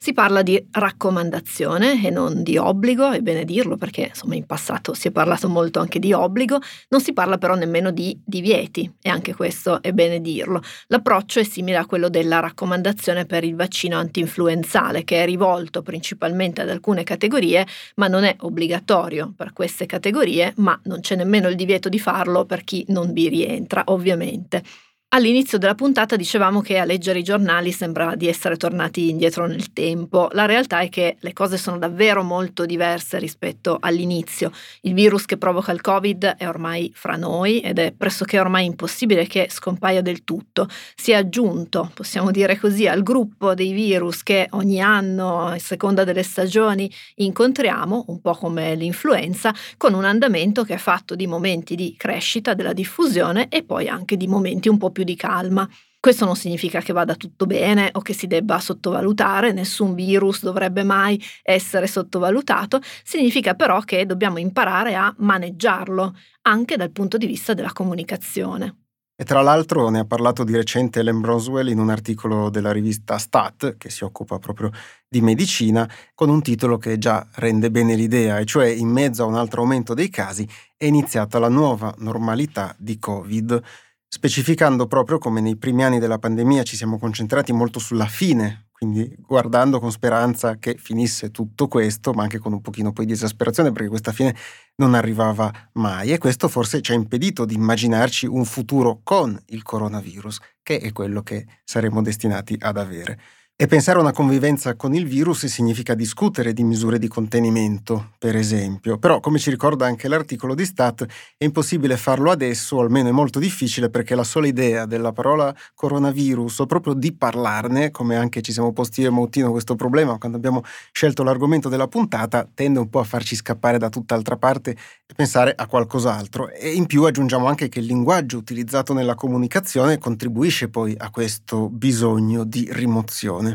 Si 0.00 0.12
parla 0.12 0.42
di 0.42 0.64
raccomandazione 0.70 2.06
e 2.06 2.10
non 2.10 2.44
di 2.44 2.56
obbligo, 2.56 3.10
è 3.10 3.20
bene 3.20 3.44
dirlo 3.44 3.76
perché 3.76 4.06
insomma 4.10 4.36
in 4.36 4.46
passato 4.46 4.94
si 4.94 5.08
è 5.08 5.10
parlato 5.10 5.48
molto 5.48 5.80
anche 5.80 5.98
di 5.98 6.12
obbligo, 6.12 6.60
non 6.90 7.00
si 7.00 7.12
parla 7.12 7.36
però 7.36 7.56
nemmeno 7.56 7.90
di 7.90 8.16
divieti 8.24 8.88
e 9.02 9.08
anche 9.08 9.34
questo 9.34 9.82
è 9.82 9.92
bene 9.92 10.20
dirlo. 10.20 10.62
L'approccio 10.86 11.40
è 11.40 11.42
simile 11.42 11.78
a 11.78 11.86
quello 11.86 12.08
della 12.08 12.38
raccomandazione 12.38 13.26
per 13.26 13.42
il 13.42 13.56
vaccino 13.56 13.96
antinfluenzale 13.98 15.02
che 15.02 15.24
è 15.24 15.26
rivolto 15.26 15.82
principalmente 15.82 16.60
ad 16.60 16.70
alcune 16.70 17.02
categorie 17.02 17.66
ma 17.96 18.06
non 18.06 18.22
è 18.22 18.36
obbligatorio 18.38 19.32
per 19.36 19.52
queste 19.52 19.86
categorie 19.86 20.52
ma 20.58 20.78
non 20.84 21.00
c'è 21.00 21.16
nemmeno 21.16 21.48
il 21.48 21.56
divieto 21.56 21.88
di 21.88 21.98
farlo 21.98 22.44
per 22.44 22.62
chi 22.62 22.84
non 22.88 23.12
vi 23.12 23.28
rientra 23.28 23.82
ovviamente. 23.86 24.62
All'inizio 25.10 25.56
della 25.56 25.74
puntata 25.74 26.16
dicevamo 26.16 26.60
che 26.60 26.76
a 26.76 26.84
leggere 26.84 27.20
i 27.20 27.22
giornali 27.22 27.72
sembra 27.72 28.14
di 28.14 28.28
essere 28.28 28.58
tornati 28.58 29.08
indietro 29.08 29.46
nel 29.46 29.72
tempo. 29.72 30.28
La 30.32 30.44
realtà 30.44 30.80
è 30.80 30.90
che 30.90 31.16
le 31.20 31.32
cose 31.32 31.56
sono 31.56 31.78
davvero 31.78 32.22
molto 32.22 32.66
diverse 32.66 33.18
rispetto 33.18 33.78
all'inizio. 33.80 34.52
Il 34.82 34.92
virus 34.92 35.24
che 35.24 35.38
provoca 35.38 35.72
il 35.72 35.80
Covid 35.80 36.34
è 36.36 36.46
ormai 36.46 36.92
fra 36.94 37.16
noi 37.16 37.60
ed 37.60 37.78
è 37.78 37.92
pressoché 37.96 38.38
ormai 38.38 38.66
impossibile 38.66 39.26
che 39.26 39.48
scompaia 39.50 40.02
del 40.02 40.24
tutto. 40.24 40.68
Si 40.94 41.12
è 41.12 41.14
aggiunto, 41.14 41.90
possiamo 41.94 42.30
dire 42.30 42.58
così, 42.58 42.86
al 42.86 43.02
gruppo 43.02 43.54
dei 43.54 43.72
virus 43.72 44.22
che 44.22 44.46
ogni 44.50 44.82
anno, 44.82 45.46
a 45.46 45.58
seconda 45.58 46.04
delle 46.04 46.22
stagioni, 46.22 46.92
incontriamo, 47.14 48.04
un 48.08 48.20
po' 48.20 48.34
come 48.34 48.74
l'influenza, 48.74 49.54
con 49.78 49.94
un 49.94 50.04
andamento 50.04 50.64
che 50.64 50.74
è 50.74 50.78
fatto 50.78 51.14
di 51.14 51.26
momenti 51.26 51.76
di 51.76 51.94
crescita 51.96 52.52
della 52.52 52.74
diffusione 52.74 53.48
e 53.48 53.62
poi 53.62 53.88
anche 53.88 54.18
di 54.18 54.26
momenti 54.26 54.68
un 54.68 54.76
po' 54.76 54.90
più 54.97 54.97
più 54.98 55.04
di 55.04 55.14
calma. 55.14 55.68
Questo 56.00 56.24
non 56.24 56.34
significa 56.34 56.80
che 56.80 56.92
vada 56.92 57.14
tutto 57.14 57.46
bene 57.46 57.90
o 57.92 58.00
che 58.00 58.12
si 58.12 58.26
debba 58.26 58.58
sottovalutare, 58.58 59.52
nessun 59.52 59.94
virus 59.94 60.42
dovrebbe 60.42 60.82
mai 60.82 61.22
essere 61.42 61.86
sottovalutato, 61.86 62.80
significa 63.04 63.54
però 63.54 63.80
che 63.80 64.06
dobbiamo 64.06 64.38
imparare 64.38 64.96
a 64.96 65.14
maneggiarlo, 65.18 66.16
anche 66.42 66.76
dal 66.76 66.90
punto 66.90 67.16
di 67.16 67.26
vista 67.26 67.54
della 67.54 67.72
comunicazione. 67.72 68.76
E 69.20 69.24
tra 69.24 69.40
l'altro 69.40 69.88
ne 69.88 69.98
ha 69.98 70.04
parlato 70.04 70.44
di 70.44 70.54
recente 70.54 71.00
Ellen 71.00 71.20
Broswell 71.20 71.68
in 71.68 71.80
un 71.80 71.90
articolo 71.90 72.50
della 72.50 72.70
rivista 72.70 73.18
Stat, 73.18 73.76
che 73.76 73.90
si 73.90 74.04
occupa 74.04 74.38
proprio 74.38 74.70
di 75.08 75.20
medicina, 75.20 75.88
con 76.14 76.28
un 76.28 76.40
titolo 76.42 76.78
che 76.78 76.98
già 76.98 77.26
rende 77.34 77.70
bene 77.72 77.96
l'idea, 77.96 78.38
e 78.38 78.44
cioè 78.44 78.68
in 78.68 78.88
mezzo 78.88 79.24
a 79.24 79.26
un 79.26 79.34
altro 79.34 79.62
aumento 79.62 79.94
dei 79.94 80.08
casi 80.08 80.48
è 80.76 80.84
iniziata 80.84 81.40
la 81.40 81.48
nuova 81.48 81.92
normalità 81.98 82.74
di 82.78 83.00
Covid 83.00 83.60
specificando 84.08 84.86
proprio 84.86 85.18
come 85.18 85.40
nei 85.40 85.56
primi 85.56 85.84
anni 85.84 85.98
della 85.98 86.18
pandemia 86.18 86.62
ci 86.62 86.76
siamo 86.76 86.98
concentrati 86.98 87.52
molto 87.52 87.78
sulla 87.78 88.06
fine, 88.06 88.68
quindi 88.72 89.12
guardando 89.18 89.80
con 89.80 89.90
speranza 89.90 90.56
che 90.56 90.76
finisse 90.78 91.30
tutto 91.30 91.68
questo, 91.68 92.12
ma 92.12 92.22
anche 92.22 92.38
con 92.38 92.52
un 92.52 92.60
pochino 92.60 92.92
poi 92.92 93.06
di 93.06 93.12
esasperazione 93.12 93.72
perché 93.72 93.88
questa 93.88 94.12
fine 94.12 94.34
non 94.76 94.94
arrivava 94.94 95.52
mai 95.74 96.12
e 96.12 96.18
questo 96.18 96.48
forse 96.48 96.80
ci 96.80 96.92
ha 96.92 96.94
impedito 96.94 97.44
di 97.44 97.54
immaginarci 97.54 98.26
un 98.26 98.44
futuro 98.44 99.00
con 99.02 99.38
il 99.46 99.62
coronavirus, 99.62 100.38
che 100.62 100.78
è 100.78 100.92
quello 100.92 101.22
che 101.22 101.46
saremo 101.64 102.02
destinati 102.02 102.56
ad 102.58 102.76
avere. 102.76 103.18
E 103.60 103.66
pensare 103.66 103.98
a 103.98 104.02
una 104.02 104.12
convivenza 104.12 104.76
con 104.76 104.94
il 104.94 105.04
virus 105.04 105.46
significa 105.46 105.94
discutere 105.94 106.52
di 106.52 106.62
misure 106.62 106.96
di 106.96 107.08
contenimento, 107.08 108.10
per 108.16 108.36
esempio. 108.36 108.98
Però, 108.98 109.18
come 109.18 109.40
ci 109.40 109.50
ricorda 109.50 109.84
anche 109.84 110.06
l'articolo 110.06 110.54
di 110.54 110.64
Stat, 110.64 111.04
è 111.36 111.42
impossibile 111.42 111.96
farlo 111.96 112.30
adesso, 112.30 112.76
o 112.76 112.82
almeno 112.82 113.08
è 113.08 113.10
molto 113.10 113.40
difficile, 113.40 113.90
perché 113.90 114.14
la 114.14 114.22
sola 114.22 114.46
idea 114.46 114.86
della 114.86 115.10
parola 115.10 115.52
coronavirus, 115.74 116.60
o 116.60 116.66
proprio 116.66 116.94
di 116.94 117.12
parlarne, 117.12 117.90
come 117.90 118.14
anche 118.14 118.42
ci 118.42 118.52
siamo 118.52 118.72
posti 118.72 119.00
io 119.00 119.08
e 119.08 119.10
Mautino 119.10 119.50
questo 119.50 119.74
problema 119.74 120.18
quando 120.18 120.36
abbiamo 120.36 120.62
scelto 120.92 121.24
l'argomento 121.24 121.68
della 121.68 121.88
puntata, 121.88 122.48
tende 122.54 122.78
un 122.78 122.88
po' 122.88 123.00
a 123.00 123.04
farci 123.04 123.34
scappare 123.34 123.76
da 123.76 123.88
tutt'altra 123.88 124.36
parte 124.36 124.70
e 124.70 125.14
pensare 125.16 125.52
a 125.56 125.66
qualcos'altro. 125.66 126.48
E 126.50 126.74
in 126.74 126.86
più 126.86 127.02
aggiungiamo 127.02 127.48
anche 127.48 127.68
che 127.68 127.80
il 127.80 127.86
linguaggio 127.86 128.38
utilizzato 128.38 128.92
nella 128.92 129.16
comunicazione 129.16 129.98
contribuisce 129.98 130.68
poi 130.68 130.94
a 130.96 131.10
questo 131.10 131.68
bisogno 131.68 132.44
di 132.44 132.68
rimozione. 132.70 133.47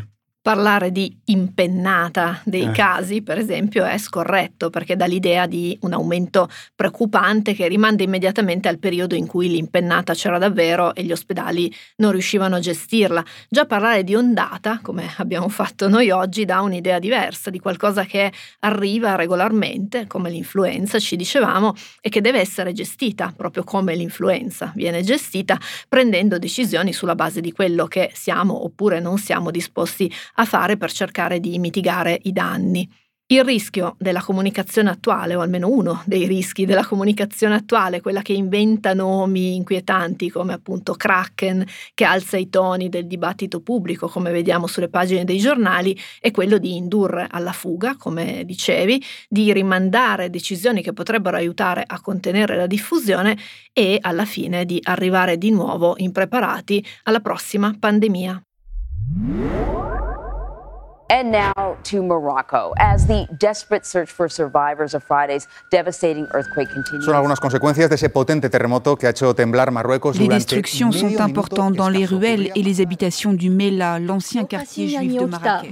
Parlare 0.44 0.92
di 0.92 1.10
impennata 1.24 2.42
dei 2.44 2.64
eh. 2.64 2.70
casi, 2.70 3.22
per 3.22 3.38
esempio, 3.38 3.82
è 3.86 3.96
scorretto 3.96 4.68
perché 4.68 4.94
dà 4.94 5.06
l'idea 5.06 5.46
di 5.46 5.74
un 5.80 5.94
aumento 5.94 6.50
preoccupante 6.74 7.54
che 7.54 7.66
rimanda 7.66 8.02
immediatamente 8.02 8.68
al 8.68 8.78
periodo 8.78 9.14
in 9.14 9.26
cui 9.26 9.48
l'impennata 9.48 10.12
c'era 10.12 10.36
davvero 10.36 10.94
e 10.94 11.02
gli 11.02 11.12
ospedali 11.12 11.74
non 11.96 12.12
riuscivano 12.12 12.56
a 12.56 12.58
gestirla. 12.58 13.24
Già 13.48 13.64
parlare 13.64 14.04
di 14.04 14.14
ondata, 14.14 14.80
come 14.82 15.14
abbiamo 15.16 15.48
fatto 15.48 15.88
noi 15.88 16.10
oggi, 16.10 16.44
dà 16.44 16.60
un'idea 16.60 16.98
diversa 16.98 17.48
di 17.48 17.58
qualcosa 17.58 18.04
che 18.04 18.30
arriva 18.58 19.14
regolarmente, 19.14 20.06
come 20.06 20.28
l'influenza, 20.28 20.98
ci 20.98 21.16
dicevamo, 21.16 21.72
e 22.02 22.10
che 22.10 22.20
deve 22.20 22.40
essere 22.40 22.74
gestita 22.74 23.32
proprio 23.34 23.64
come 23.64 23.94
l'influenza 23.94 24.72
viene 24.76 25.00
gestita, 25.00 25.58
prendendo 25.88 26.38
decisioni 26.38 26.92
sulla 26.92 27.14
base 27.14 27.40
di 27.40 27.50
quello 27.50 27.86
che 27.86 28.10
siamo 28.12 28.62
oppure 28.62 29.00
non 29.00 29.16
siamo 29.16 29.50
disposti 29.50 30.12
a 30.34 30.44
fare 30.44 30.76
per 30.76 30.92
cercare 30.92 31.40
di 31.40 31.58
mitigare 31.58 32.18
i 32.22 32.32
danni. 32.32 32.88
Il 33.26 33.42
rischio 33.42 33.96
della 33.98 34.20
comunicazione 34.20 34.90
attuale, 34.90 35.34
o 35.34 35.40
almeno 35.40 35.70
uno 35.70 36.02
dei 36.04 36.26
rischi 36.26 36.66
della 36.66 36.84
comunicazione 36.84 37.54
attuale, 37.54 38.02
quella 38.02 38.20
che 38.20 38.34
inventa 38.34 38.92
nomi 38.92 39.54
inquietanti 39.56 40.28
come 40.28 40.52
appunto 40.52 40.92
Kraken, 40.92 41.64
che 41.94 42.04
alza 42.04 42.36
i 42.36 42.50
toni 42.50 42.90
del 42.90 43.06
dibattito 43.06 43.62
pubblico, 43.62 44.08
come 44.08 44.30
vediamo 44.30 44.66
sulle 44.66 44.90
pagine 44.90 45.24
dei 45.24 45.38
giornali, 45.38 45.98
è 46.20 46.30
quello 46.32 46.58
di 46.58 46.76
indurre 46.76 47.26
alla 47.30 47.52
fuga, 47.52 47.96
come 47.96 48.44
dicevi, 48.44 49.02
di 49.30 49.54
rimandare 49.54 50.28
decisioni 50.28 50.82
che 50.82 50.92
potrebbero 50.92 51.38
aiutare 51.38 51.82
a 51.86 52.02
contenere 52.02 52.56
la 52.56 52.66
diffusione 52.66 53.38
e 53.72 53.96
alla 54.02 54.26
fine 54.26 54.66
di 54.66 54.78
arrivare 54.82 55.38
di 55.38 55.50
nuovo 55.50 55.94
impreparati 55.96 56.84
alla 57.04 57.20
prossima 57.20 57.74
pandemia. 57.80 58.42
And 61.10 61.30
now 61.30 61.76
to 61.90 62.02
Morocco, 62.02 62.72
as 62.78 63.06
the 63.06 63.26
desperate 63.38 63.84
search 63.84 64.10
for 64.10 64.28
survivors 64.30 64.94
of 64.94 65.04
Friday's 65.04 65.46
devastating 65.70 66.26
earthquake 66.32 66.70
continues. 66.72 67.04
Son 67.04 67.14
algunas 67.14 67.40
consecuencias 67.40 67.90
de 67.90 67.96
ese 67.96 68.08
potente 68.08 68.48
terremoto 68.48 68.96
que 68.96 69.06
ha 69.06 69.10
hecho 69.10 69.34
temblar 69.34 69.70
Marruecos 69.70 70.16
Les 70.18 70.28
destructions 70.28 70.92
sont 70.92 71.20
importantes 71.20 71.76
dans 71.76 71.90
les 71.90 72.06
ruelles 72.06 72.50
et 72.54 72.62
les 72.62 72.80
habitations 72.80 73.34
du 73.34 73.50
Mela, 73.50 73.98
l'ancien 73.98 74.46
quartier 74.46 74.88
juif 74.88 75.20
de 75.20 75.26
Marrakech. 75.26 75.70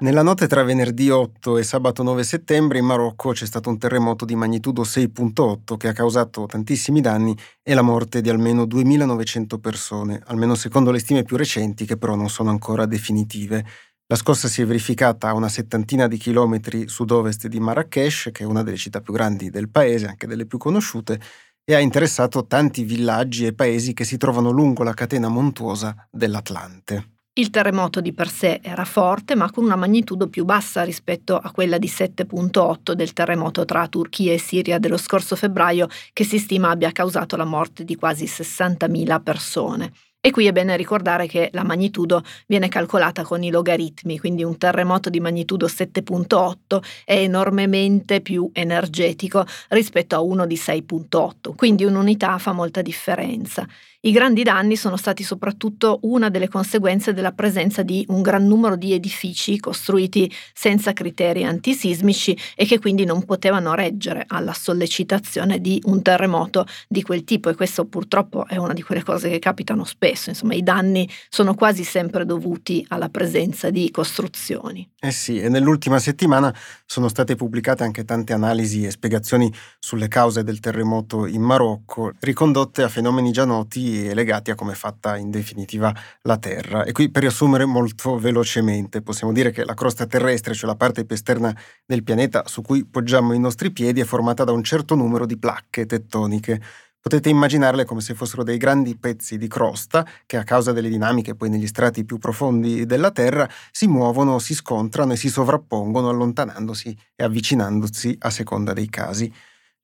Nella 0.00 0.22
notte 0.22 0.46
tra 0.48 0.62
venerdì 0.64 1.10
8 1.10 1.58
e 1.58 1.62
sabato 1.62 2.02
9 2.02 2.24
settembre 2.24 2.78
in 2.78 2.86
Marocco 2.86 3.30
c'è 3.30 3.46
stato 3.46 3.68
un 3.70 3.78
terremoto 3.78 4.24
di 4.24 4.34
magnitudo 4.34 4.82
6.8 4.82 5.76
che 5.76 5.88
ha 5.88 5.92
causato 5.92 6.46
tantissimi 6.46 7.00
danni 7.00 7.36
e 7.62 7.74
la 7.74 7.82
morte 7.82 8.20
di 8.20 8.28
almeno 8.28 8.64
2900 8.66 9.58
persone, 9.58 10.20
almeno 10.26 10.54
secondo 10.54 10.90
le 10.90 10.98
stime 11.04 11.22
più 11.22 11.36
recenti 11.36 11.84
che 11.84 11.98
però 11.98 12.14
non 12.16 12.30
sono 12.30 12.48
ancora 12.48 12.86
definitive. 12.86 13.64
La 14.06 14.16
scossa 14.16 14.48
si 14.48 14.62
è 14.62 14.66
verificata 14.66 15.28
a 15.28 15.34
una 15.34 15.48
settantina 15.48 16.08
di 16.08 16.16
chilometri 16.16 16.88
sud-ovest 16.88 17.46
di 17.46 17.60
Marrakesh, 17.60 18.30
che 18.32 18.42
è 18.42 18.46
una 18.46 18.62
delle 18.62 18.76
città 18.76 19.00
più 19.00 19.12
grandi 19.12 19.50
del 19.50 19.68
paese, 19.68 20.06
anche 20.06 20.26
delle 20.26 20.46
più 20.46 20.58
conosciute, 20.58 21.20
e 21.62 21.74
ha 21.74 21.78
interessato 21.78 22.46
tanti 22.46 22.84
villaggi 22.84 23.46
e 23.46 23.54
paesi 23.54 23.92
che 23.92 24.04
si 24.04 24.16
trovano 24.16 24.50
lungo 24.50 24.82
la 24.82 24.94
catena 24.94 25.28
montuosa 25.28 25.94
dell'Atlante. 26.10 27.12
Il 27.36 27.50
terremoto 27.50 28.00
di 28.00 28.12
per 28.12 28.28
sé 28.28 28.60
era 28.62 28.84
forte, 28.84 29.34
ma 29.34 29.50
con 29.50 29.64
una 29.64 29.76
magnitudo 29.76 30.28
più 30.28 30.44
bassa 30.44 30.84
rispetto 30.84 31.36
a 31.36 31.50
quella 31.50 31.78
di 31.78 31.88
7.8 31.88 32.92
del 32.92 33.12
terremoto 33.12 33.64
tra 33.64 33.88
Turchia 33.88 34.32
e 34.32 34.38
Siria 34.38 34.78
dello 34.78 34.96
scorso 34.96 35.34
febbraio, 35.34 35.88
che 36.12 36.24
si 36.24 36.38
stima 36.38 36.70
abbia 36.70 36.92
causato 36.92 37.36
la 37.36 37.44
morte 37.44 37.84
di 37.84 37.96
quasi 37.96 38.24
60.000 38.24 39.22
persone. 39.22 39.92
E 40.26 40.30
qui 40.30 40.46
è 40.46 40.52
bene 40.52 40.74
ricordare 40.74 41.26
che 41.26 41.50
la 41.52 41.64
magnitudo 41.64 42.22
viene 42.46 42.68
calcolata 42.68 43.24
con 43.24 43.42
i 43.42 43.50
logaritmi, 43.50 44.18
quindi 44.18 44.42
un 44.42 44.56
terremoto 44.56 45.10
di 45.10 45.20
magnitudo 45.20 45.66
7.8 45.66 46.82
è 47.04 47.18
enormemente 47.18 48.22
più 48.22 48.48
energetico 48.54 49.44
rispetto 49.68 50.14
a 50.16 50.22
uno 50.22 50.46
di 50.46 50.54
6.8, 50.54 51.54
quindi 51.54 51.84
un'unità 51.84 52.38
fa 52.38 52.52
molta 52.52 52.80
differenza. 52.80 53.68
I 54.06 54.12
grandi 54.12 54.42
danni 54.42 54.76
sono 54.76 54.98
stati 54.98 55.22
soprattutto 55.22 55.98
una 56.02 56.28
delle 56.28 56.48
conseguenze 56.48 57.14
della 57.14 57.32
presenza 57.32 57.82
di 57.82 58.04
un 58.08 58.20
gran 58.20 58.46
numero 58.46 58.76
di 58.76 58.92
edifici 58.92 59.58
costruiti 59.58 60.30
senza 60.52 60.92
criteri 60.92 61.42
antisismici 61.42 62.36
e 62.54 62.66
che 62.66 62.78
quindi 62.78 63.06
non 63.06 63.24
potevano 63.24 63.72
reggere 63.72 64.24
alla 64.28 64.52
sollecitazione 64.52 65.58
di 65.58 65.80
un 65.84 66.02
terremoto 66.02 66.66
di 66.86 67.00
quel 67.00 67.24
tipo 67.24 67.48
e 67.48 67.54
questo 67.54 67.86
purtroppo 67.86 68.46
è 68.46 68.58
una 68.58 68.74
di 68.74 68.82
quelle 68.82 69.02
cose 69.02 69.30
che 69.30 69.38
capitano 69.38 69.84
spesso, 69.84 70.04
insomma 70.30 70.54
i 70.54 70.62
danni 70.62 71.08
sono 71.28 71.54
quasi 71.54 71.84
sempre 71.84 72.24
dovuti 72.24 72.84
alla 72.88 73.08
presenza 73.08 73.70
di 73.70 73.90
costruzioni. 73.90 74.88
Eh 74.98 75.10
sì, 75.10 75.38
e 75.38 75.48
nell'ultima 75.48 75.98
settimana 75.98 76.54
sono 76.86 77.08
state 77.08 77.34
pubblicate 77.34 77.84
anche 77.84 78.04
tante 78.04 78.32
analisi 78.32 78.84
e 78.84 78.90
spiegazioni 78.90 79.52
sulle 79.78 80.08
cause 80.08 80.42
del 80.42 80.60
terremoto 80.60 81.26
in 81.26 81.42
Marocco, 81.42 82.12
ricondotte 82.20 82.82
a 82.82 82.88
fenomeni 82.88 83.30
già 83.30 83.44
noti 83.44 84.12
legati 84.14 84.50
a 84.50 84.54
come 84.54 84.72
è 84.72 84.76
fatta 84.76 85.16
in 85.16 85.30
definitiva 85.30 85.94
la 86.22 86.38
Terra. 86.38 86.84
E 86.84 86.92
qui 86.92 87.10
per 87.10 87.22
riassumere 87.22 87.64
molto 87.64 88.18
velocemente 88.18 89.02
possiamo 89.02 89.32
dire 89.32 89.50
che 89.50 89.64
la 89.64 89.74
crosta 89.74 90.06
terrestre, 90.06 90.54
cioè 90.54 90.68
la 90.68 90.76
parte 90.76 91.04
più 91.04 91.14
esterna 91.14 91.54
del 91.84 92.02
pianeta 92.02 92.44
su 92.46 92.62
cui 92.62 92.86
poggiamo 92.86 93.34
i 93.34 93.38
nostri 93.38 93.72
piedi, 93.72 94.00
è 94.00 94.04
formata 94.04 94.44
da 94.44 94.52
un 94.52 94.62
certo 94.62 94.94
numero 94.94 95.26
di 95.26 95.38
placche 95.38 95.86
tettoniche. 95.86 96.60
Potete 97.06 97.28
immaginarle 97.28 97.84
come 97.84 98.00
se 98.00 98.14
fossero 98.14 98.42
dei 98.42 98.56
grandi 98.56 98.96
pezzi 98.96 99.36
di 99.36 99.46
crosta 99.46 100.06
che 100.24 100.38
a 100.38 100.42
causa 100.42 100.72
delle 100.72 100.88
dinamiche 100.88 101.34
poi 101.34 101.50
negli 101.50 101.66
strati 101.66 102.02
più 102.02 102.16
profondi 102.16 102.86
della 102.86 103.10
Terra 103.10 103.46
si 103.70 103.86
muovono, 103.86 104.38
si 104.38 104.54
scontrano 104.54 105.12
e 105.12 105.16
si 105.16 105.28
sovrappongono 105.28 106.08
allontanandosi 106.08 106.96
e 107.14 107.22
avvicinandosi 107.24 108.16
a 108.20 108.30
seconda 108.30 108.72
dei 108.72 108.88
casi. 108.88 109.30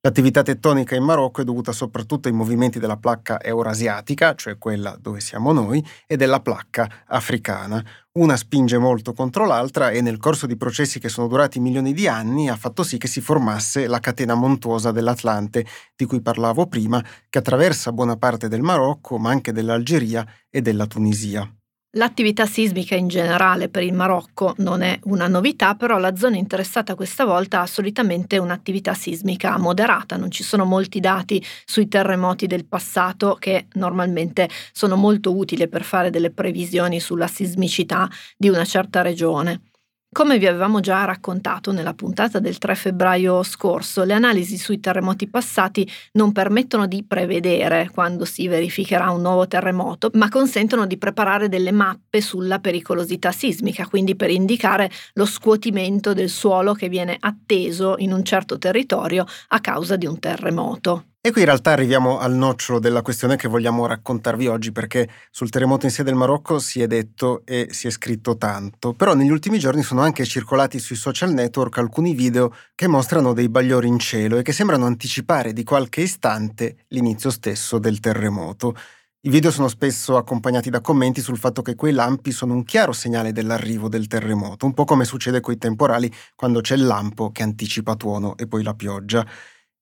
L'attività 0.03 0.41
tettonica 0.41 0.95
in 0.95 1.03
Marocco 1.03 1.41
è 1.41 1.43
dovuta 1.43 1.71
soprattutto 1.71 2.27
ai 2.27 2.33
movimenti 2.33 2.79
della 2.79 2.97
placca 2.97 3.39
eurasiatica, 3.39 4.33
cioè 4.33 4.57
quella 4.57 4.97
dove 4.99 5.19
siamo 5.19 5.51
noi, 5.51 5.85
e 6.07 6.17
della 6.17 6.39
placca 6.39 7.03
africana. 7.05 7.85
Una 8.13 8.35
spinge 8.35 8.79
molto 8.79 9.13
contro 9.13 9.45
l'altra 9.45 9.91
e 9.91 10.01
nel 10.01 10.17
corso 10.17 10.47
di 10.47 10.57
processi 10.57 10.99
che 10.99 11.07
sono 11.07 11.27
durati 11.27 11.59
milioni 11.59 11.93
di 11.93 12.07
anni 12.07 12.49
ha 12.49 12.55
fatto 12.55 12.81
sì 12.81 12.97
che 12.97 13.07
si 13.07 13.21
formasse 13.21 13.85
la 13.85 13.99
catena 13.99 14.33
montuosa 14.33 14.91
dell'Atlante, 14.91 15.67
di 15.95 16.05
cui 16.05 16.23
parlavo 16.23 16.65
prima, 16.65 16.99
che 17.29 17.37
attraversa 17.37 17.91
buona 17.91 18.17
parte 18.17 18.47
del 18.47 18.63
Marocco, 18.63 19.19
ma 19.19 19.29
anche 19.29 19.51
dell'Algeria 19.51 20.25
e 20.49 20.61
della 20.61 20.87
Tunisia. 20.87 21.47
L'attività 21.95 22.45
sismica 22.45 22.95
in 22.95 23.09
generale 23.09 23.67
per 23.67 23.83
il 23.83 23.91
Marocco 23.93 24.53
non 24.59 24.81
è 24.81 24.97
una 25.03 25.27
novità, 25.27 25.75
però 25.75 25.97
la 25.97 26.15
zona 26.15 26.37
interessata 26.37 26.95
questa 26.95 27.25
volta 27.25 27.59
ha 27.59 27.65
solitamente 27.65 28.37
un'attività 28.37 28.93
sismica 28.93 29.57
moderata, 29.57 30.15
non 30.15 30.31
ci 30.31 30.43
sono 30.43 30.63
molti 30.63 31.01
dati 31.01 31.43
sui 31.65 31.89
terremoti 31.89 32.47
del 32.47 32.65
passato 32.65 33.35
che 33.35 33.67
normalmente 33.73 34.49
sono 34.71 34.95
molto 34.95 35.35
utili 35.35 35.67
per 35.67 35.83
fare 35.83 36.09
delle 36.09 36.31
previsioni 36.31 37.01
sulla 37.01 37.27
sismicità 37.27 38.09
di 38.37 38.47
una 38.47 38.63
certa 38.63 39.01
regione. 39.01 39.70
Come 40.13 40.37
vi 40.37 40.45
avevamo 40.45 40.81
già 40.81 41.05
raccontato 41.05 41.71
nella 41.71 41.93
puntata 41.93 42.39
del 42.39 42.57
3 42.57 42.75
febbraio 42.75 43.43
scorso, 43.43 44.03
le 44.03 44.11
analisi 44.11 44.57
sui 44.57 44.81
terremoti 44.81 45.29
passati 45.29 45.89
non 46.13 46.33
permettono 46.33 46.85
di 46.85 47.05
prevedere 47.05 47.89
quando 47.93 48.25
si 48.25 48.49
verificherà 48.49 49.09
un 49.11 49.21
nuovo 49.21 49.47
terremoto, 49.47 50.09
ma 50.15 50.27
consentono 50.27 50.85
di 50.85 50.97
preparare 50.97 51.47
delle 51.47 51.71
mappe 51.71 52.19
sulla 52.19 52.59
pericolosità 52.59 53.31
sismica, 53.31 53.87
quindi 53.87 54.17
per 54.17 54.31
indicare 54.31 54.91
lo 55.13 55.25
scuotimento 55.25 56.11
del 56.13 56.27
suolo 56.27 56.73
che 56.73 56.89
viene 56.89 57.15
atteso 57.17 57.95
in 57.99 58.11
un 58.11 58.25
certo 58.25 58.57
territorio 58.57 59.25
a 59.47 59.61
causa 59.61 59.95
di 59.95 60.07
un 60.07 60.19
terremoto. 60.19 61.05
E 61.23 61.29
qui 61.29 61.41
in 61.41 61.45
realtà 61.45 61.69
arriviamo 61.69 62.17
al 62.17 62.33
nocciolo 62.33 62.79
della 62.79 63.03
questione 63.03 63.35
che 63.35 63.47
vogliamo 63.47 63.85
raccontarvi 63.85 64.47
oggi, 64.47 64.71
perché 64.71 65.07
sul 65.29 65.51
terremoto 65.51 65.85
in 65.85 65.91
sé 65.91 66.01
del 66.01 66.15
Marocco 66.15 66.57
si 66.57 66.81
è 66.81 66.87
detto 66.87 67.43
e 67.45 67.67
si 67.69 67.85
è 67.85 67.91
scritto 67.91 68.37
tanto, 68.37 68.93
però 68.93 69.13
negli 69.13 69.29
ultimi 69.29 69.59
giorni 69.59 69.83
sono 69.83 70.01
anche 70.01 70.25
circolati 70.25 70.79
sui 70.79 70.95
social 70.95 71.31
network 71.31 71.77
alcuni 71.77 72.15
video 72.15 72.51
che 72.73 72.87
mostrano 72.87 73.33
dei 73.33 73.49
bagliori 73.49 73.87
in 73.87 73.99
cielo 73.99 74.39
e 74.39 74.41
che 74.41 74.51
sembrano 74.51 74.87
anticipare 74.87 75.53
di 75.53 75.63
qualche 75.63 76.01
istante 76.01 76.85
l'inizio 76.87 77.29
stesso 77.29 77.77
del 77.77 77.99
terremoto. 77.99 78.75
I 79.21 79.29
video 79.29 79.51
sono 79.51 79.67
spesso 79.67 80.17
accompagnati 80.17 80.71
da 80.71 80.81
commenti 80.81 81.21
sul 81.21 81.37
fatto 81.37 81.61
che 81.61 81.75
quei 81.75 81.93
lampi 81.93 82.31
sono 82.31 82.55
un 82.55 82.63
chiaro 82.63 82.93
segnale 82.93 83.31
dell'arrivo 83.31 83.89
del 83.89 84.07
terremoto, 84.07 84.65
un 84.65 84.73
po' 84.73 84.85
come 84.85 85.05
succede 85.05 85.39
coi 85.39 85.59
temporali 85.59 86.11
quando 86.33 86.61
c'è 86.61 86.73
il 86.73 86.87
lampo 86.87 87.29
che 87.29 87.43
anticipa 87.43 87.93
tuono 87.93 88.35
e 88.37 88.47
poi 88.47 88.63
la 88.63 88.73
pioggia 88.73 89.23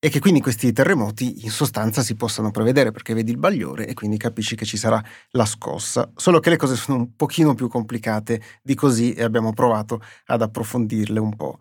e 0.01 0.07
che 0.07 0.19
quindi 0.21 0.39
questi 0.39 0.71
terremoti 0.71 1.43
in 1.43 1.51
sostanza 1.51 2.01
si 2.01 2.15
possano 2.15 2.51
prevedere 2.51 2.91
perché 2.91 3.13
vedi 3.13 3.31
il 3.31 3.37
bagliore 3.37 3.85
e 3.85 3.93
quindi 3.93 4.15
capisci 4.15 4.55
che 4.55 4.63
ci 4.63 4.77
sarà 4.77 5.03
la 5.31 5.45
scossa, 5.45 6.09
solo 6.15 6.39
che 6.39 6.49
le 6.49 6.55
cose 6.55 6.77
sono 6.77 6.99
un 6.99 7.15
pochino 7.17 7.53
più 7.53 7.67
complicate 7.67 8.41
di 8.63 8.75
così 8.75 9.11
e 9.11 9.23
abbiamo 9.23 9.51
provato 9.51 10.01
ad 10.27 10.41
approfondirle 10.41 11.19
un 11.19 11.35
po'. 11.35 11.59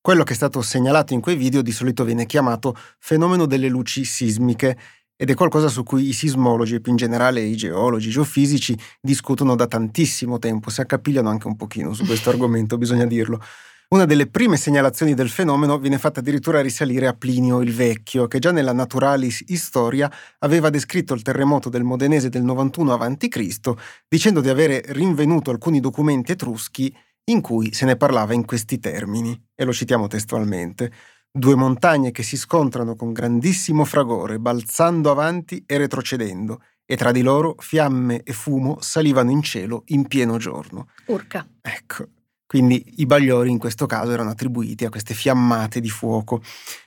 Quello 0.00 0.24
che 0.24 0.32
è 0.32 0.36
stato 0.36 0.62
segnalato 0.62 1.14
in 1.14 1.20
quei 1.20 1.36
video 1.36 1.62
di 1.62 1.70
solito 1.70 2.04
viene 2.04 2.26
chiamato 2.26 2.76
fenomeno 2.98 3.46
delle 3.46 3.68
luci 3.68 4.04
sismiche 4.04 4.76
ed 5.14 5.30
è 5.30 5.34
qualcosa 5.34 5.68
su 5.68 5.84
cui 5.84 6.08
i 6.08 6.12
sismologi 6.12 6.74
e 6.74 6.80
più 6.80 6.90
in 6.90 6.98
generale 6.98 7.40
i 7.40 7.56
geologi, 7.56 8.08
i 8.08 8.12
geofisici 8.12 8.76
discutono 9.00 9.54
da 9.54 9.66
tantissimo 9.66 10.38
tempo, 10.38 10.70
si 10.70 10.80
accapigliano 10.80 11.28
anche 11.28 11.46
un 11.46 11.56
pochino 11.56 11.94
su 11.94 12.04
questo 12.04 12.30
argomento, 12.30 12.76
bisogna 12.78 13.06
dirlo. 13.06 13.40
Una 13.88 14.04
delle 14.04 14.26
prime 14.26 14.56
segnalazioni 14.56 15.14
del 15.14 15.28
fenomeno 15.28 15.78
viene 15.78 15.98
fatta 15.98 16.18
addirittura 16.18 16.60
risalire 16.60 17.06
a 17.06 17.12
Plinio 17.12 17.60
il 17.60 17.72
Vecchio, 17.72 18.26
che 18.26 18.40
già 18.40 18.50
nella 18.50 18.72
Naturalis 18.72 19.44
Historia 19.46 20.10
aveva 20.40 20.70
descritto 20.70 21.14
il 21.14 21.22
terremoto 21.22 21.68
del 21.68 21.84
Modenese 21.84 22.28
del 22.28 22.42
91 22.42 22.94
a.C., 22.94 23.74
dicendo 24.08 24.40
di 24.40 24.48
avere 24.48 24.82
rinvenuto 24.88 25.52
alcuni 25.52 25.78
documenti 25.78 26.32
etruschi 26.32 26.92
in 27.26 27.40
cui 27.40 27.72
se 27.72 27.84
ne 27.84 27.94
parlava 27.96 28.34
in 28.34 28.44
questi 28.44 28.80
termini, 28.80 29.40
e 29.54 29.64
lo 29.64 29.72
citiamo 29.72 30.08
testualmente. 30.08 30.90
Due 31.30 31.54
montagne 31.54 32.10
che 32.10 32.24
si 32.24 32.36
scontrano 32.36 32.96
con 32.96 33.12
grandissimo 33.12 33.84
fragore, 33.84 34.40
balzando 34.40 35.12
avanti 35.12 35.62
e 35.64 35.78
retrocedendo, 35.78 36.60
e 36.84 36.96
tra 36.96 37.12
di 37.12 37.22
loro 37.22 37.54
fiamme 37.58 38.24
e 38.24 38.32
fumo 38.32 38.78
salivano 38.80 39.30
in 39.30 39.42
cielo 39.42 39.84
in 39.86 40.08
pieno 40.08 40.38
giorno. 40.38 40.88
Urca. 41.06 41.46
Ecco, 41.60 42.08
quindi 42.46 42.94
i 42.96 43.06
bagliori 43.06 43.50
in 43.50 43.58
questo 43.58 43.86
caso 43.86 44.12
erano 44.12 44.30
attribuiti 44.30 44.84
a 44.84 44.88
queste 44.88 45.14
fiammate 45.14 45.80
di 45.80 45.90
fuoco. 45.90 46.40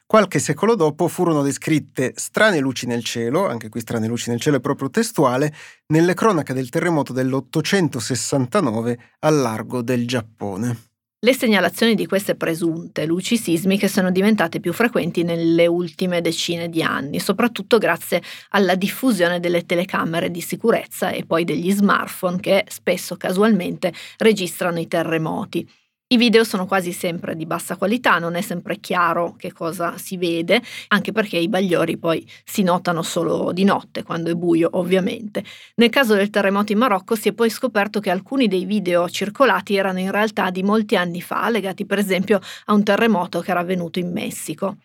Qualche 0.06 0.40
secolo 0.40 0.76
dopo 0.76 1.08
furono 1.08 1.44
descritte 1.44 2.14
strane 2.16 2.60
luci 2.60 2.88
nel 2.88 3.04
cielo, 3.04 3.48
anche 3.48 3.70
qui 3.70 3.82
strane 3.82 4.08
luci 4.08 4.30
nel 4.30 4.40
cielo 4.40 4.58
è 4.58 4.62
proprio 4.62 4.90
testuale, 4.90 5.54
nelle 5.88 6.16
cronache 6.16 6.54
del 6.54 6.70
terremoto 6.70 7.14
dell'869 7.14 8.98
al 9.20 9.36
largo 9.36 9.84
del 9.84 10.08
Giappone. 10.08 10.89
Le 11.22 11.34
segnalazioni 11.34 11.96
di 11.96 12.06
queste 12.06 12.36
presunte 12.36 13.06
luci 13.06 13.36
sismiche 13.36 13.90
sono 13.90 14.10
diventate 14.10 14.60
più 14.62 14.72
frequenti 14.72 15.24
nelle 15.24 15.68
ultime 15.68 16.22
decine 16.22 16.70
di 16.70 16.82
anni, 16.82 17.20
soprattutto 17.20 17.78
grazie 17.78 18.22
alla 18.52 18.76
diffusione 18.76 19.42
delle 19.42 19.66
telecamere 19.66 20.32
di 20.32 20.40
sicurezza 20.40 21.10
e 21.12 21.26
poi 21.26 21.44
degli 21.44 21.72
smartphone 21.72 22.40
che 22.40 22.66
spesso 22.70 23.18
casualmente 23.18 23.94
registrano 24.18 24.80
i 24.80 24.88
terremoti. 24.88 25.68
I 26.12 26.18
video 26.18 26.44
sono 26.44 26.66
quasi 26.66 26.92
sempre 26.92 27.36
di 27.36 27.46
bassa 27.46 27.76
qualità, 27.76 28.18
non 28.18 28.34
è 28.34 28.42
sempre 28.42 28.80
chiaro 28.80 29.36
che 29.38 29.54
cosa 29.54 29.96
si 30.00 30.18
vede, 30.18 30.60
anche 30.88 31.12
perché 31.12 31.38
i 31.38 31.48
bagliori 31.48 31.98
poi 31.98 32.28
si 32.44 32.64
notano 32.64 33.04
solo 33.04 33.52
di 33.52 33.64
notte, 33.64 34.02
quando 34.02 34.32
è 34.32 34.34
buio 34.34 34.70
ovviamente. 34.72 35.44
Nel 35.76 35.90
caso 35.90 36.16
del 36.16 36.32
terremoto 36.32 36.72
in 36.72 36.80
Marocco 36.80 37.14
si 37.14 37.30
è 37.30 37.34
poi 37.34 37.52
scoperto 37.52 38.00
che 38.00 38.10
alcuni 38.10 38.48
dei 38.48 38.66
video 38.66 39.08
circolati 39.08 39.76
erano 39.76 40.00
in 40.00 40.10
realtà 40.10 40.50
di 40.50 40.64
molti 40.64 40.96
anni 40.96 41.22
fa, 41.22 41.48
legati 41.48 41.86
per 41.86 42.00
esempio 42.00 42.40
a 42.66 42.74
un 42.74 42.84
terremoto 42.84 43.42
che 43.42 43.52
era 43.52 43.60
avvenuto 43.60 44.00
in 44.00 44.12
Messico 44.12 44.78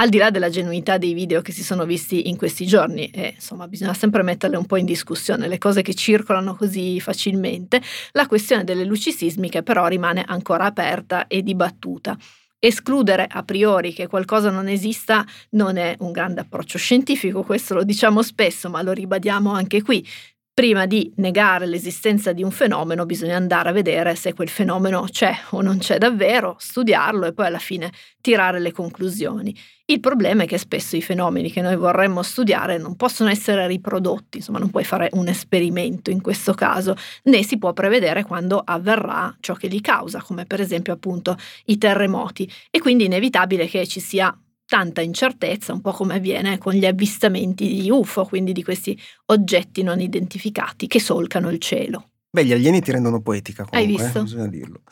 al 0.00 0.08
di 0.08 0.18
là 0.18 0.30
della 0.30 0.48
genuinità 0.48 0.96
dei 0.96 1.12
video 1.12 1.42
che 1.42 1.52
si 1.52 1.64
sono 1.64 1.84
visti 1.84 2.28
in 2.28 2.36
questi 2.36 2.66
giorni, 2.66 3.06
e 3.10 3.32
insomma 3.34 3.66
bisogna 3.66 3.94
sempre 3.94 4.22
metterle 4.22 4.56
un 4.56 4.66
po' 4.66 4.76
in 4.76 4.84
discussione, 4.84 5.48
le 5.48 5.58
cose 5.58 5.82
che 5.82 5.94
circolano 5.94 6.54
così 6.54 7.00
facilmente, 7.00 7.80
la 8.12 8.26
questione 8.26 8.64
delle 8.64 8.84
luci 8.84 9.10
sismiche 9.10 9.62
però 9.62 9.86
rimane 9.86 10.24
ancora 10.26 10.66
aperta 10.66 11.26
e 11.26 11.42
dibattuta. 11.42 12.16
Escludere 12.60 13.26
a 13.28 13.42
priori 13.44 13.92
che 13.92 14.08
qualcosa 14.08 14.50
non 14.50 14.68
esista 14.68 15.24
non 15.50 15.76
è 15.76 15.94
un 16.00 16.10
grande 16.10 16.40
approccio 16.40 16.76
scientifico, 16.76 17.42
questo 17.42 17.74
lo 17.74 17.84
diciamo 17.84 18.22
spesso, 18.22 18.68
ma 18.68 18.82
lo 18.82 18.92
ribadiamo 18.92 19.52
anche 19.52 19.82
qui. 19.82 20.04
Prima 20.58 20.86
di 20.86 21.12
negare 21.18 21.66
l'esistenza 21.66 22.32
di 22.32 22.42
un 22.42 22.50
fenomeno 22.50 23.06
bisogna 23.06 23.36
andare 23.36 23.68
a 23.68 23.72
vedere 23.72 24.16
se 24.16 24.34
quel 24.34 24.48
fenomeno 24.48 25.06
c'è 25.08 25.32
o 25.50 25.60
non 25.60 25.78
c'è 25.78 25.98
davvero, 25.98 26.56
studiarlo 26.58 27.26
e 27.26 27.32
poi 27.32 27.46
alla 27.46 27.60
fine 27.60 27.92
tirare 28.20 28.58
le 28.58 28.72
conclusioni. 28.72 29.56
Il 29.84 30.00
problema 30.00 30.42
è 30.42 30.46
che 30.46 30.58
spesso 30.58 30.96
i 30.96 31.00
fenomeni 31.00 31.52
che 31.52 31.60
noi 31.60 31.76
vorremmo 31.76 32.24
studiare 32.24 32.76
non 32.76 32.96
possono 32.96 33.30
essere 33.30 33.68
riprodotti, 33.68 34.38
insomma 34.38 34.58
non 34.58 34.70
puoi 34.70 34.82
fare 34.82 35.10
un 35.12 35.28
esperimento 35.28 36.10
in 36.10 36.20
questo 36.20 36.54
caso, 36.54 36.96
né 37.22 37.44
si 37.44 37.56
può 37.56 37.72
prevedere 37.72 38.24
quando 38.24 38.60
avverrà 38.60 39.32
ciò 39.38 39.54
che 39.54 39.68
li 39.68 39.80
causa, 39.80 40.20
come 40.20 40.44
per 40.44 40.60
esempio 40.60 40.92
appunto 40.92 41.36
i 41.66 41.78
terremoti. 41.78 42.50
E 42.72 42.80
quindi 42.80 43.04
è 43.04 43.06
inevitabile 43.06 43.68
che 43.68 43.86
ci 43.86 44.00
sia 44.00 44.36
tanta 44.68 45.00
incertezza, 45.00 45.72
un 45.72 45.80
po' 45.80 45.92
come 45.92 46.16
avviene 46.16 46.58
con 46.58 46.74
gli 46.74 46.84
avvistamenti 46.84 47.66
di 47.66 47.90
UFO, 47.90 48.26
quindi 48.26 48.52
di 48.52 48.62
questi 48.62 48.98
oggetti 49.26 49.82
non 49.82 49.98
identificati 49.98 50.86
che 50.86 51.00
solcano 51.00 51.48
il 51.48 51.58
cielo. 51.58 52.10
Beh, 52.30 52.44
gli 52.44 52.52
alieni 52.52 52.82
ti 52.82 52.92
rendono 52.92 53.22
poetica 53.22 53.64
comunque, 53.64 53.94
Hai 53.94 54.04
visto? 54.04 54.18
Eh, 54.18 54.22
bisogna 54.22 54.46
dirlo. 54.48 54.82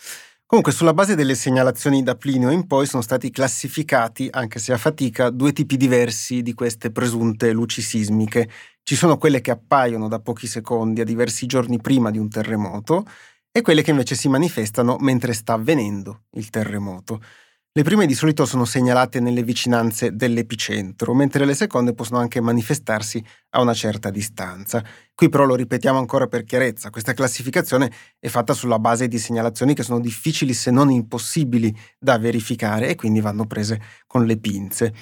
Comunque, 0.46 0.72
sulla 0.72 0.94
base 0.94 1.14
delle 1.14 1.34
segnalazioni 1.34 2.02
da 2.02 2.14
Plinio 2.14 2.50
in 2.50 2.66
poi 2.66 2.86
sono 2.86 3.02
stati 3.02 3.30
classificati, 3.30 4.28
anche 4.30 4.58
se 4.58 4.72
a 4.72 4.78
fatica, 4.78 5.28
due 5.28 5.52
tipi 5.52 5.76
diversi 5.76 6.40
di 6.40 6.54
queste 6.54 6.90
presunte 6.90 7.52
luci 7.52 7.82
sismiche. 7.82 8.48
Ci 8.82 8.94
sono 8.94 9.18
quelle 9.18 9.42
che 9.42 9.50
appaiono 9.50 10.08
da 10.08 10.20
pochi 10.20 10.46
secondi 10.46 11.02
a 11.02 11.04
diversi 11.04 11.44
giorni 11.46 11.80
prima 11.80 12.10
di 12.10 12.18
un 12.18 12.30
terremoto 12.30 13.04
e 13.52 13.60
quelle 13.60 13.82
che 13.82 13.90
invece 13.90 14.14
si 14.14 14.28
manifestano 14.28 14.96
mentre 15.00 15.34
sta 15.34 15.54
avvenendo 15.54 16.22
il 16.32 16.48
terremoto. 16.48 17.20
Le 17.76 17.82
prime 17.82 18.06
di 18.06 18.14
solito 18.14 18.46
sono 18.46 18.64
segnalate 18.64 19.20
nelle 19.20 19.42
vicinanze 19.42 20.16
dell'epicentro, 20.16 21.12
mentre 21.12 21.44
le 21.44 21.52
seconde 21.52 21.92
possono 21.92 22.18
anche 22.18 22.40
manifestarsi 22.40 23.22
a 23.50 23.60
una 23.60 23.74
certa 23.74 24.08
distanza. 24.08 24.82
Qui 25.14 25.28
però 25.28 25.44
lo 25.44 25.54
ripetiamo 25.54 25.98
ancora 25.98 26.26
per 26.26 26.44
chiarezza, 26.44 26.88
questa 26.88 27.12
classificazione 27.12 27.92
è 28.18 28.28
fatta 28.28 28.54
sulla 28.54 28.78
base 28.78 29.08
di 29.08 29.18
segnalazioni 29.18 29.74
che 29.74 29.82
sono 29.82 30.00
difficili 30.00 30.54
se 30.54 30.70
non 30.70 30.90
impossibili 30.90 31.70
da 31.98 32.16
verificare 32.16 32.88
e 32.88 32.94
quindi 32.94 33.20
vanno 33.20 33.44
prese 33.44 33.78
con 34.06 34.24
le 34.24 34.38
pinze. 34.38 34.94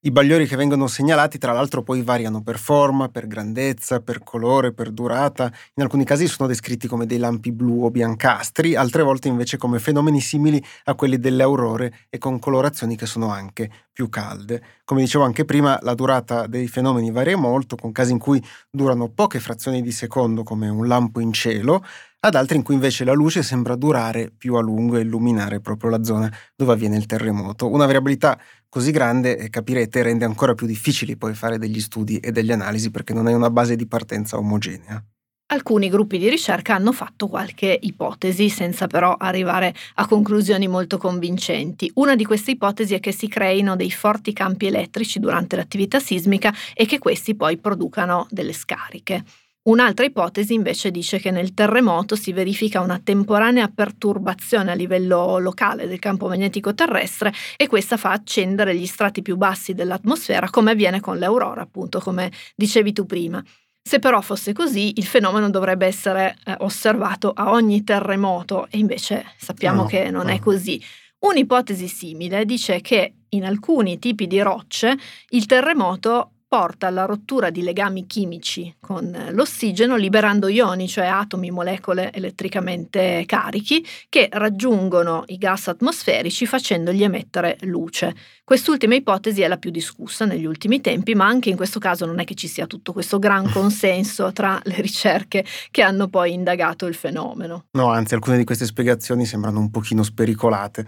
I 0.00 0.12
bagliori 0.12 0.46
che 0.46 0.54
vengono 0.54 0.86
segnalati, 0.86 1.38
tra 1.38 1.50
l'altro, 1.50 1.82
poi 1.82 2.02
variano 2.02 2.40
per 2.40 2.56
forma, 2.56 3.08
per 3.08 3.26
grandezza, 3.26 3.98
per 4.00 4.22
colore, 4.22 4.72
per 4.72 4.92
durata. 4.92 5.52
In 5.74 5.82
alcuni 5.82 6.04
casi 6.04 6.28
sono 6.28 6.46
descritti 6.46 6.86
come 6.86 7.04
dei 7.04 7.18
lampi 7.18 7.50
blu 7.50 7.82
o 7.82 7.90
biancastri, 7.90 8.76
altre 8.76 9.02
volte 9.02 9.26
invece 9.26 9.56
come 9.56 9.80
fenomeni 9.80 10.20
simili 10.20 10.64
a 10.84 10.94
quelli 10.94 11.18
delle 11.18 11.42
aurore 11.42 12.06
e 12.10 12.18
con 12.18 12.38
colorazioni 12.38 12.94
che 12.94 13.06
sono 13.06 13.32
anche 13.32 13.68
più 13.92 14.08
calde. 14.08 14.62
Come 14.84 15.00
dicevo 15.00 15.24
anche 15.24 15.44
prima, 15.44 15.76
la 15.82 15.94
durata 15.94 16.46
dei 16.46 16.68
fenomeni 16.68 17.10
varia 17.10 17.36
molto, 17.36 17.74
con 17.74 17.90
casi 17.90 18.12
in 18.12 18.18
cui 18.20 18.40
durano 18.70 19.08
poche 19.08 19.40
frazioni 19.40 19.82
di 19.82 19.90
secondo, 19.90 20.44
come 20.44 20.68
un 20.68 20.86
lampo 20.86 21.18
in 21.18 21.32
cielo, 21.32 21.84
ad 22.20 22.34
altri 22.34 22.56
in 22.56 22.62
cui 22.62 22.74
invece 22.74 23.04
la 23.04 23.12
luce 23.12 23.42
sembra 23.42 23.76
durare 23.76 24.32
più 24.36 24.54
a 24.56 24.60
lungo 24.60 24.96
e 24.96 25.02
illuminare 25.02 25.60
proprio 25.60 25.90
la 25.90 26.02
zona 26.02 26.32
dove 26.56 26.72
avviene 26.72 26.96
il 26.96 27.06
terremoto. 27.06 27.70
Una 27.70 27.86
variabilità 27.86 28.38
così 28.68 28.90
grande, 28.90 29.38
e 29.38 29.48
capirete, 29.50 30.02
rende 30.02 30.24
ancora 30.24 30.54
più 30.54 30.66
difficili 30.66 31.16
poi 31.16 31.34
fare 31.34 31.58
degli 31.58 31.80
studi 31.80 32.18
e 32.18 32.32
delle 32.32 32.52
analisi 32.52 32.90
perché 32.90 33.14
non 33.14 33.28
è 33.28 33.34
una 33.34 33.50
base 33.50 33.76
di 33.76 33.86
partenza 33.86 34.36
omogenea. 34.36 35.02
Alcuni 35.50 35.88
gruppi 35.88 36.18
di 36.18 36.28
ricerca 36.28 36.74
hanno 36.74 36.92
fatto 36.92 37.26
qualche 37.26 37.78
ipotesi 37.80 38.50
senza 38.50 38.86
però 38.86 39.14
arrivare 39.14 39.74
a 39.94 40.06
conclusioni 40.06 40.68
molto 40.68 40.98
convincenti. 40.98 41.90
Una 41.94 42.16
di 42.16 42.26
queste 42.26 42.50
ipotesi 42.50 42.92
è 42.92 43.00
che 43.00 43.12
si 43.12 43.28
creino 43.28 43.74
dei 43.74 43.90
forti 43.90 44.34
campi 44.34 44.66
elettrici 44.66 45.18
durante 45.18 45.56
l'attività 45.56 46.00
sismica 46.00 46.52
e 46.74 46.84
che 46.84 46.98
questi 46.98 47.34
poi 47.34 47.56
producano 47.56 48.26
delle 48.28 48.52
scariche. 48.52 49.24
Un'altra 49.62 50.06
ipotesi 50.06 50.54
invece 50.54 50.90
dice 50.90 51.18
che 51.18 51.30
nel 51.30 51.52
terremoto 51.52 52.16
si 52.16 52.32
verifica 52.32 52.80
una 52.80 53.00
temporanea 53.02 53.68
perturbazione 53.68 54.70
a 54.70 54.74
livello 54.74 55.38
locale 55.38 55.86
del 55.86 55.98
campo 55.98 56.26
magnetico 56.26 56.74
terrestre 56.74 57.34
e 57.56 57.66
questa 57.66 57.98
fa 57.98 58.12
accendere 58.12 58.74
gli 58.74 58.86
strati 58.86 59.20
più 59.20 59.36
bassi 59.36 59.74
dell'atmosfera 59.74 60.48
come 60.48 60.70
avviene 60.70 61.00
con 61.00 61.18
l'aurora, 61.18 61.60
appunto 61.60 62.00
come 62.00 62.32
dicevi 62.54 62.92
tu 62.94 63.04
prima. 63.04 63.44
Se 63.82 63.98
però 63.98 64.20
fosse 64.20 64.52
così, 64.52 64.92
il 64.96 65.04
fenomeno 65.04 65.50
dovrebbe 65.50 65.86
essere 65.86 66.36
eh, 66.44 66.54
osservato 66.58 67.32
a 67.34 67.50
ogni 67.50 67.84
terremoto 67.84 68.68
e 68.70 68.78
invece 68.78 69.24
sappiamo 69.36 69.82
no, 69.82 69.88
che 69.88 70.10
non 70.10 70.26
no. 70.26 70.32
è 70.32 70.38
così. 70.38 70.82
Un'ipotesi 71.20 71.88
simile 71.88 72.44
dice 72.44 72.80
che 72.80 73.14
in 73.30 73.44
alcuni 73.44 73.98
tipi 73.98 74.26
di 74.26 74.40
rocce 74.40 74.96
il 75.30 75.46
terremoto 75.46 76.32
porta 76.48 76.86
alla 76.86 77.04
rottura 77.04 77.50
di 77.50 77.62
legami 77.62 78.06
chimici 78.06 78.74
con 78.80 79.14
l'ossigeno 79.32 79.96
liberando 79.96 80.48
ioni, 80.48 80.88
cioè 80.88 81.04
atomi, 81.04 81.50
molecole 81.50 82.10
elettricamente 82.10 83.24
carichi, 83.26 83.86
che 84.08 84.28
raggiungono 84.32 85.24
i 85.26 85.36
gas 85.36 85.68
atmosferici 85.68 86.46
facendogli 86.46 87.04
emettere 87.04 87.58
luce. 87.60 88.16
Quest'ultima 88.44 88.94
ipotesi 88.94 89.42
è 89.42 89.48
la 89.48 89.58
più 89.58 89.70
discussa 89.70 90.24
negli 90.24 90.46
ultimi 90.46 90.80
tempi, 90.80 91.14
ma 91.14 91.26
anche 91.26 91.50
in 91.50 91.56
questo 91.56 91.78
caso 91.78 92.06
non 92.06 92.18
è 92.18 92.24
che 92.24 92.34
ci 92.34 92.48
sia 92.48 92.66
tutto 92.66 92.94
questo 92.94 93.18
gran 93.18 93.50
consenso 93.52 94.32
tra 94.32 94.58
le 94.64 94.80
ricerche 94.80 95.44
che 95.70 95.82
hanno 95.82 96.08
poi 96.08 96.32
indagato 96.32 96.86
il 96.86 96.94
fenomeno. 96.94 97.66
No, 97.72 97.90
anzi 97.90 98.14
alcune 98.14 98.38
di 98.38 98.44
queste 98.44 98.64
spiegazioni 98.64 99.26
sembrano 99.26 99.60
un 99.60 99.70
pochino 99.70 100.02
spericolate. 100.02 100.86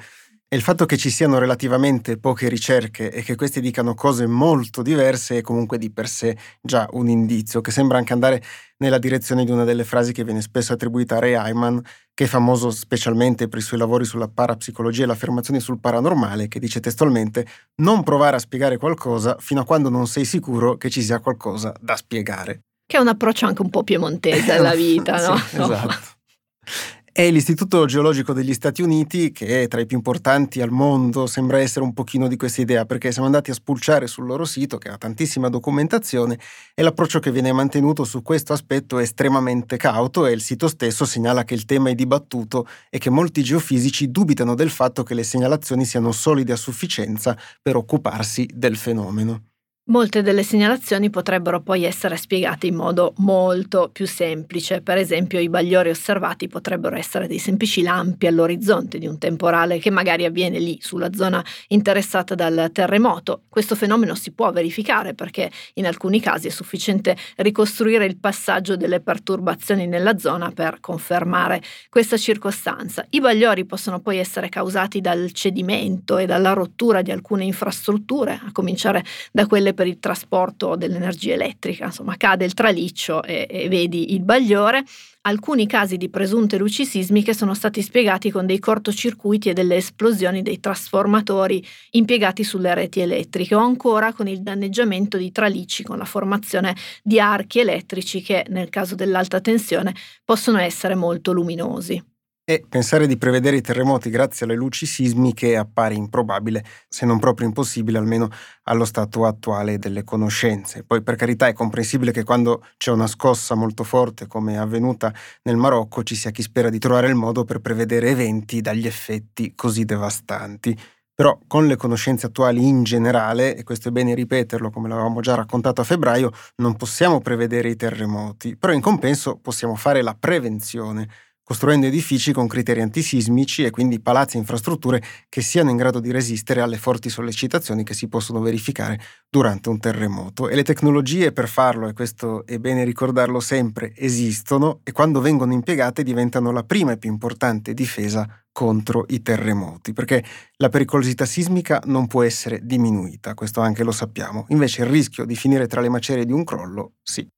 E 0.53 0.57
il 0.57 0.63
fatto 0.63 0.85
che 0.85 0.97
ci 0.97 1.11
siano 1.11 1.39
relativamente 1.39 2.19
poche 2.19 2.49
ricerche 2.49 3.13
e 3.13 3.23
che 3.23 3.37
queste 3.37 3.61
dicano 3.61 3.95
cose 3.95 4.27
molto 4.27 4.83
diverse 4.83 5.39
è 5.39 5.43
comunque 5.43 5.79
di 5.79 5.93
per 5.93 6.09
sé 6.09 6.37
già 6.61 6.89
un 6.95 7.09
indizio, 7.09 7.61
che 7.61 7.71
sembra 7.71 7.99
anche 7.99 8.13
andare 8.13 8.43
nella 8.79 8.99
direzione 8.99 9.45
di 9.45 9.53
una 9.53 9.63
delle 9.63 9.85
frasi 9.85 10.13
che 10.13 10.25
viene 10.25 10.43
spesso 10.43 10.73
attribuita 10.73 11.15
a 11.15 11.19
Ray 11.21 11.35
Hyman, 11.37 11.81
che 12.13 12.25
è 12.25 12.27
famoso 12.27 12.73
specialmente 12.73 13.47
per 13.47 13.61
i 13.61 13.63
suoi 13.63 13.79
lavori 13.79 14.05
sulla 14.05 14.27
parapsicologia 14.27 15.05
e 15.05 15.07
le 15.07 15.13
affermazioni 15.13 15.61
sul 15.61 15.79
paranormale, 15.79 16.49
che 16.49 16.59
dice 16.59 16.81
testualmente 16.81 17.47
non 17.83 18.03
provare 18.03 18.35
a 18.35 18.41
spiegare 18.41 18.77
qualcosa 18.77 19.37
fino 19.39 19.61
a 19.61 19.65
quando 19.65 19.89
non 19.89 20.09
sei 20.09 20.25
sicuro 20.25 20.77
che 20.77 20.91
ci 20.91 21.01
sia 21.01 21.21
qualcosa 21.21 21.73
da 21.81 21.95
spiegare. 21.95 22.63
Che 22.85 22.97
è 22.97 23.01
un 23.01 23.07
approccio 23.07 23.47
anche 23.47 23.63
un 23.63 23.71
po' 23.71 23.85
piemontese 23.85 24.51
alla 24.59 24.75
vita, 24.75 25.29
no? 25.29 25.37
sì, 25.37 25.61
esatto. 25.61 26.19
È 27.13 27.29
l'Istituto 27.29 27.87
Geologico 27.87 28.33
degli 28.33 28.55
Stati 28.55 28.83
Uniti, 28.83 29.33
che 29.33 29.65
è 29.65 29.69
tra 29.69 29.81
i 29.81 29.87
più 29.87 29.97
importanti 29.97 30.61
al 30.61 30.71
mondo, 30.71 31.27
sembra 31.27 31.59
essere 31.59 31.85
un 31.85 31.93
pochino 31.93 32.29
di 32.29 32.37
questa 32.37 32.61
idea, 32.61 32.87
perché 32.87 33.11
siamo 33.11 33.27
andati 33.27 33.51
a 33.51 33.55
spulciare 33.55 34.07
sul 34.07 34.27
loro 34.27 34.45
sito, 34.45 34.79
che 34.79 34.91
ha 34.91 34.97
tantissima 34.97 35.49
documentazione, 35.49 36.39
e 36.73 36.83
l'approccio 36.83 37.19
che 37.19 37.33
viene 37.33 37.51
mantenuto 37.51 38.05
su 38.05 38.23
questo 38.23 38.53
aspetto 38.53 39.01
è 39.01 39.03
estremamente 39.03 39.77
cauto 39.77 40.25
e 40.25 40.33
il 40.33 40.41
sito 40.41 40.69
stesso 40.69 41.05
segnala 41.05 41.43
che 41.43 41.55
il 41.55 41.65
tema 41.65 41.91
è 41.91 41.97
dibattuto 41.97 42.69
e 42.89 42.99
che 42.99 43.11
molti 43.11 43.43
geofisici 43.43 44.13
dubitano 44.13 44.55
del 44.55 44.71
fatto 44.71 45.03
che 45.03 45.15
le 45.15 45.25
segnalazioni 45.25 45.85
siano 45.85 46.13
solide 46.13 46.53
a 46.53 46.57
sufficienza 46.57 47.37
per 47.61 47.75
occuparsi 47.75 48.49
del 48.55 48.77
fenomeno. 48.77 49.50
Molte 49.91 50.23
delle 50.23 50.45
segnalazioni 50.45 51.11
potrebbero 51.11 51.63
poi 51.63 51.83
essere 51.83 52.17
spiegate 52.17 52.69
in 52.69 52.77
modo 52.77 53.13
molto 53.17 53.91
più 53.93 54.07
semplice, 54.07 54.83
per 54.83 54.99
esempio 54.99 55.41
i 55.41 55.49
bagliori 55.49 55.91
osservati 55.91 56.47
potrebbero 56.47 56.95
essere 56.95 57.27
dei 57.27 57.41
semplici 57.41 57.83
lampi 57.83 58.29
all'orizzonte 58.29 58.99
di 58.99 59.09
un 59.09 59.19
temporale 59.19 59.81
che 59.81 59.91
magari 59.91 60.25
avviene 60.25 60.61
lì 60.61 60.79
sulla 60.81 61.13
zona 61.13 61.45
interessata 61.67 62.37
dal 62.37 62.71
terremoto. 62.73 63.43
Questo 63.49 63.75
fenomeno 63.75 64.15
si 64.15 64.31
può 64.31 64.53
verificare 64.53 65.15
perché 65.15 65.51
in 65.75 65.87
alcuni 65.87 66.21
casi 66.21 66.47
è 66.47 66.51
sufficiente 66.51 67.17
ricostruire 67.39 68.05
il 68.05 68.17
passaggio 68.17 68.77
delle 68.77 69.01
perturbazioni 69.01 69.89
nella 69.89 70.19
zona 70.19 70.53
per 70.53 70.79
confermare 70.79 71.61
questa 71.89 72.17
circostanza. 72.17 73.05
I 73.11 73.19
bagliori 73.19 73.65
possono 73.65 73.99
poi 73.99 74.19
essere 74.19 74.51
causati 74.51 75.01
dal 75.01 75.33
cedimento 75.33 76.17
e 76.17 76.27
dalla 76.27 76.53
rottura 76.53 77.03
di 77.03 77.11
alcune 77.11 77.43
infrastrutture, 77.43 78.35
a 78.35 78.53
cominciare 78.53 79.05
da 79.33 79.47
quelle 79.47 79.79
per 79.81 79.89
il 79.89 79.99
trasporto 79.99 80.77
dell'energia 80.77 81.33
elettrica, 81.33 81.87
insomma 81.87 82.15
cade 82.19 82.45
il 82.45 82.53
traliccio 82.53 83.23
e, 83.23 83.47
e 83.49 83.67
vedi 83.71 84.13
il 84.13 84.21
bagliore. 84.21 84.85
Alcuni 85.23 85.67
casi 85.67 85.97
di 85.97 86.11
presunte 86.11 86.59
luci 86.59 86.85
sismiche 86.85 87.33
sono 87.33 87.55
stati 87.55 87.81
spiegati 87.81 88.31
con 88.31 88.45
dei 88.45 88.59
cortocircuiti 88.59 89.49
e 89.49 89.53
delle 89.55 89.77
esplosioni 89.77 90.43
dei 90.43 90.61
trasformatori 90.61 91.67
impiegati 91.93 92.45
sulle 92.45 92.75
reti 92.75 93.01
elettriche 93.01 93.55
o 93.55 93.61
ancora 93.61 94.13
con 94.13 94.29
il 94.29 94.43
danneggiamento 94.43 95.17
di 95.17 95.33
tralicci 95.33 95.83
con 95.83 95.97
la 95.97 96.05
formazione 96.05 96.77
di 97.03 97.19
archi 97.19 97.61
elettrici 97.61 98.21
che 98.21 98.45
nel 98.51 98.69
caso 98.69 98.95
dell'alta 98.95 99.41
tensione 99.41 99.95
possono 100.27 100.59
essere 100.59 100.95
molto 100.95 101.33
luminosi. 101.33 102.05
E 102.51 102.65
pensare 102.69 103.07
di 103.07 103.17
prevedere 103.17 103.59
i 103.59 103.61
terremoti 103.61 104.11
grazie 104.11 104.45
alle 104.45 104.57
luci 104.57 104.85
sismiche 104.85 105.57
appare 105.57 105.95
improbabile, 105.95 106.65
se 106.89 107.07
non 107.07 107.21
proprio 107.21 107.47
impossibile, 107.47 107.97
almeno 107.97 108.29
allo 108.65 108.85
stato 108.85 109.25
attuale 109.25 109.79
delle 109.79 110.03
conoscenze. 110.03 110.83
Poi 110.83 111.01
per 111.01 111.15
carità 111.15 111.47
è 111.47 111.53
comprensibile 111.53 112.11
che 112.11 112.25
quando 112.25 112.67
c'è 112.77 112.91
una 112.91 113.07
scossa 113.07 113.55
molto 113.55 113.85
forte 113.85 114.27
come 114.27 114.55
è 114.55 114.57
avvenuta 114.57 115.15
nel 115.43 115.55
Marocco 115.55 116.03
ci 116.03 116.17
sia 116.17 116.33
chi 116.33 116.43
spera 116.43 116.71
di 116.71 116.81
trovare 116.81 117.07
il 117.07 117.15
modo 117.15 117.45
per 117.45 117.61
prevedere 117.61 118.11
eventi 118.11 118.61
dagli 118.61 118.89
effetti 118.89 119.55
così 119.55 119.85
devastanti. 119.85 120.77
Però 121.15 121.39
con 121.47 121.69
le 121.69 121.77
conoscenze 121.77 122.27
attuali 122.27 122.67
in 122.67 122.83
generale, 122.83 123.55
e 123.55 123.63
questo 123.63 123.91
è 123.91 123.93
bene 123.93 124.13
ripeterlo 124.13 124.71
come 124.71 124.89
l'avevamo 124.89 125.21
già 125.21 125.37
raccontato 125.37 125.83
a 125.83 125.85
febbraio, 125.85 126.33
non 126.57 126.75
possiamo 126.75 127.21
prevedere 127.21 127.69
i 127.69 127.77
terremoti, 127.77 128.57
però 128.57 128.73
in 128.73 128.81
compenso 128.81 129.37
possiamo 129.37 129.77
fare 129.77 130.03
la 130.03 130.17
prevenzione 130.19 131.07
costruendo 131.51 131.87
edifici 131.87 132.31
con 132.31 132.47
criteri 132.47 132.81
antisismici 132.81 133.65
e 133.65 133.71
quindi 133.71 133.99
palazzi 133.99 134.37
e 134.37 134.39
infrastrutture 134.39 135.03
che 135.29 135.41
siano 135.41 135.71
in 135.71 135.77
grado 135.77 135.99
di 135.99 136.13
resistere 136.13 136.61
alle 136.61 136.77
forti 136.77 137.09
sollecitazioni 137.09 137.83
che 137.83 137.93
si 137.93 138.07
possono 138.07 138.39
verificare 138.39 139.01
durante 139.29 139.69
un 139.69 139.81
terremoto. 139.81 140.49
E 140.49 140.55
le 140.55 140.63
tecnologie 140.63 141.33
per 141.33 141.49
farlo, 141.49 141.89
e 141.89 141.93
questo 141.93 142.47
è 142.47 142.59
bene 142.59 142.85
ricordarlo 142.85 143.41
sempre, 143.41 143.93
esistono 143.97 144.79
e 144.85 144.93
quando 144.93 145.21
vengono 145.21 145.53
impiegate 145.53 146.05
diventano 146.05 146.53
la 146.53 146.63
prima 146.63 146.93
e 146.93 146.99
più 146.99 147.11
importante 147.11 147.75
difesa 147.75 148.45
contro 148.53 149.05
i 149.09 149.21
terremoti, 149.21 149.93
perché 149.93 150.25
la 150.59 150.69
pericolosità 150.69 151.25
sismica 151.25 151.83
non 151.87 152.07
può 152.07 152.23
essere 152.23 152.61
diminuita, 152.63 153.35
questo 153.35 153.61
anche 153.61 153.83
lo 153.83 153.91
sappiamo. 153.91 154.47
Invece 154.51 154.83
il 154.83 154.89
rischio 154.89 155.25
di 155.25 155.35
finire 155.35 155.67
tra 155.67 155.81
le 155.81 155.89
macerie 155.89 156.25
di 156.25 156.33
un 156.33 156.45
crollo, 156.45 156.93
sì. 157.03 157.29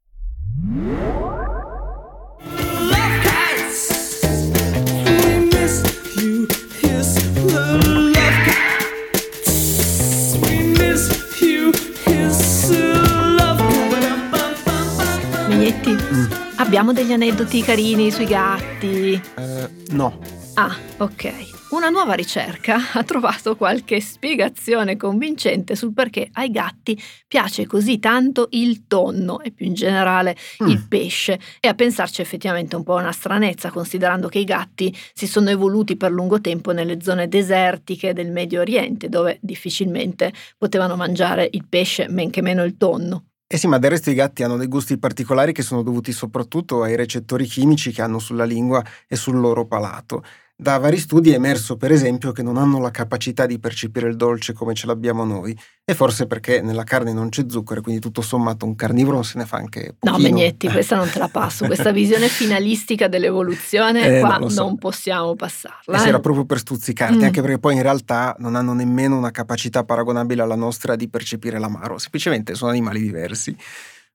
Abbiamo 16.73 16.95
degli 16.95 17.13
aneddoti 17.13 17.61
carini 17.61 18.11
sui 18.11 18.25
gatti? 18.25 19.21
Uh, 19.37 19.95
no. 19.95 20.19
Ah, 20.55 20.75
ok. 20.97 21.51
una 21.73 21.91
nuova 21.91 22.15
ricerca 22.15 22.79
ha 22.97 23.05
trovato 23.05 23.57
qualche 23.57 24.01
spiegazione 24.01 24.97
convincente 24.97 25.77
sul 25.77 25.93
perché 25.93 26.31
ai 26.33 26.51
gatti 26.51 26.99
piace 27.29 27.67
così 27.67 27.99
tanto 27.99 28.49
il 28.53 28.87
tonno 28.87 29.41
e 29.41 29.51
più 29.51 29.67
in 29.67 29.75
generale 29.75 30.35
mm. 30.65 30.67
il 30.67 30.87
pesce. 30.89 31.39
E 31.61 31.69
a 31.69 31.75
pensarci 31.75 32.23
effettivamente 32.23 32.75
un 32.75 32.85
po' 32.85 32.95
una 32.95 33.13
stranezza, 33.13 33.71
considerando 33.71 34.29
che 34.29 34.39
i 34.39 34.45
gatti 34.45 34.97
si 35.13 35.27
sono 35.27 35.51
evoluti 35.51 35.99
per 35.99 36.11
lungo 36.11 36.41
tempo 36.41 36.73
nelle 36.73 37.03
zone 37.03 37.29
desertiche 37.29 38.15
del 38.15 38.31
Medio 38.33 38.63
Oriente, 38.63 39.11
dove 39.11 39.37
difficilmente 39.43 40.33
potevano 40.57 40.97
mangiare 40.97 41.51
il 41.53 41.67
pesce, 41.69 42.09
men 42.09 42.31
che 42.31 42.41
meno 42.41 42.65
il 42.65 42.79
tonno. 42.79 43.25
Eh 43.55 43.59
sì, 43.59 43.67
ma 43.67 43.77
del 43.77 43.91
resto 43.91 44.09
i 44.09 44.15
gatti 44.15 44.43
hanno 44.43 44.57
dei 44.57 44.67
gusti 44.67 44.97
particolari 44.97 45.53
che 45.53 45.61
sono 45.61 45.83
dovuti 45.83 46.11
soprattutto 46.11 46.83
ai 46.83 46.97
recettori 46.97 47.45
chimici 47.45 47.93
che 47.93 48.01
hanno 48.01 48.19
sulla 48.19 48.45
lingua 48.47 48.83
e 49.07 49.15
sul 49.15 49.38
loro 49.38 49.67
palato. 49.67 50.23
Da 50.55 50.79
vari 50.79 50.99
studi 50.99 51.31
è 51.31 51.35
emerso, 51.35 51.77
per 51.77 51.91
esempio, 51.91 52.31
che 52.31 52.43
non 52.43 52.57
hanno 52.57 52.79
la 52.79 52.91
capacità 52.91 53.47
di 53.47 53.59
percepire 53.59 54.09
il 54.09 54.17
dolce 54.17 54.53
come 54.53 54.75
ce 54.75 54.87
l'abbiamo 54.87 55.25
noi, 55.25 55.59
e 55.85 55.95
forse 55.95 56.27
perché 56.27 56.61
nella 56.61 56.85
carne 56.85 57.12
non 57.12 57.31
c'è 57.31 57.47
zucchero, 57.49 57.81
quindi 57.81 58.01
tutto 58.01 58.23
sommato 58.23 58.65
un 58.65 58.77
carnivoro 58.77 59.23
se 59.23 59.38
ne 59.38 59.47
fa 59.47 59.57
anche 59.57 59.97
pochino. 59.99 60.19
No, 60.19 60.23
Megnetti, 60.23 60.69
questa 60.69 60.95
non 60.95 61.11
te 61.11 61.19
la 61.19 61.29
passo, 61.29 61.67
questa 61.67 61.91
visione 61.91 62.29
finalistica 62.31 63.09
dell'evoluzione 63.09 64.19
eh, 64.19 64.21
qua 64.21 64.38
non, 64.38 64.51
so. 64.51 64.62
non, 64.62 64.79
possiamo 64.79 65.35
passarla. 65.35 65.99
Eh, 65.99 66.05
eh. 66.05 66.09
Era 66.09 66.21
proprio 66.21 66.45
per 66.45 66.59
stuzzicarti, 66.59 67.17
mm. 67.17 67.23
anche 67.23 67.41
perché 67.41 67.59
poi 67.59 67.75
in 67.75 67.83
realtà 67.83 68.37
non 68.38 68.55
hanno 68.55 68.73
nemmeno 68.73 69.17
una 69.17 69.33
capacità 69.33 69.83
paragonabile 69.83 70.43
alla 70.43 70.55
nostra 70.55 70.95
di 70.95 71.09
percepire 71.09 71.59
l'amaro, 71.59 71.99
semplicemente 71.99 72.55
sono 72.55 72.71
animali 72.71 73.01
diversi. 73.01 73.57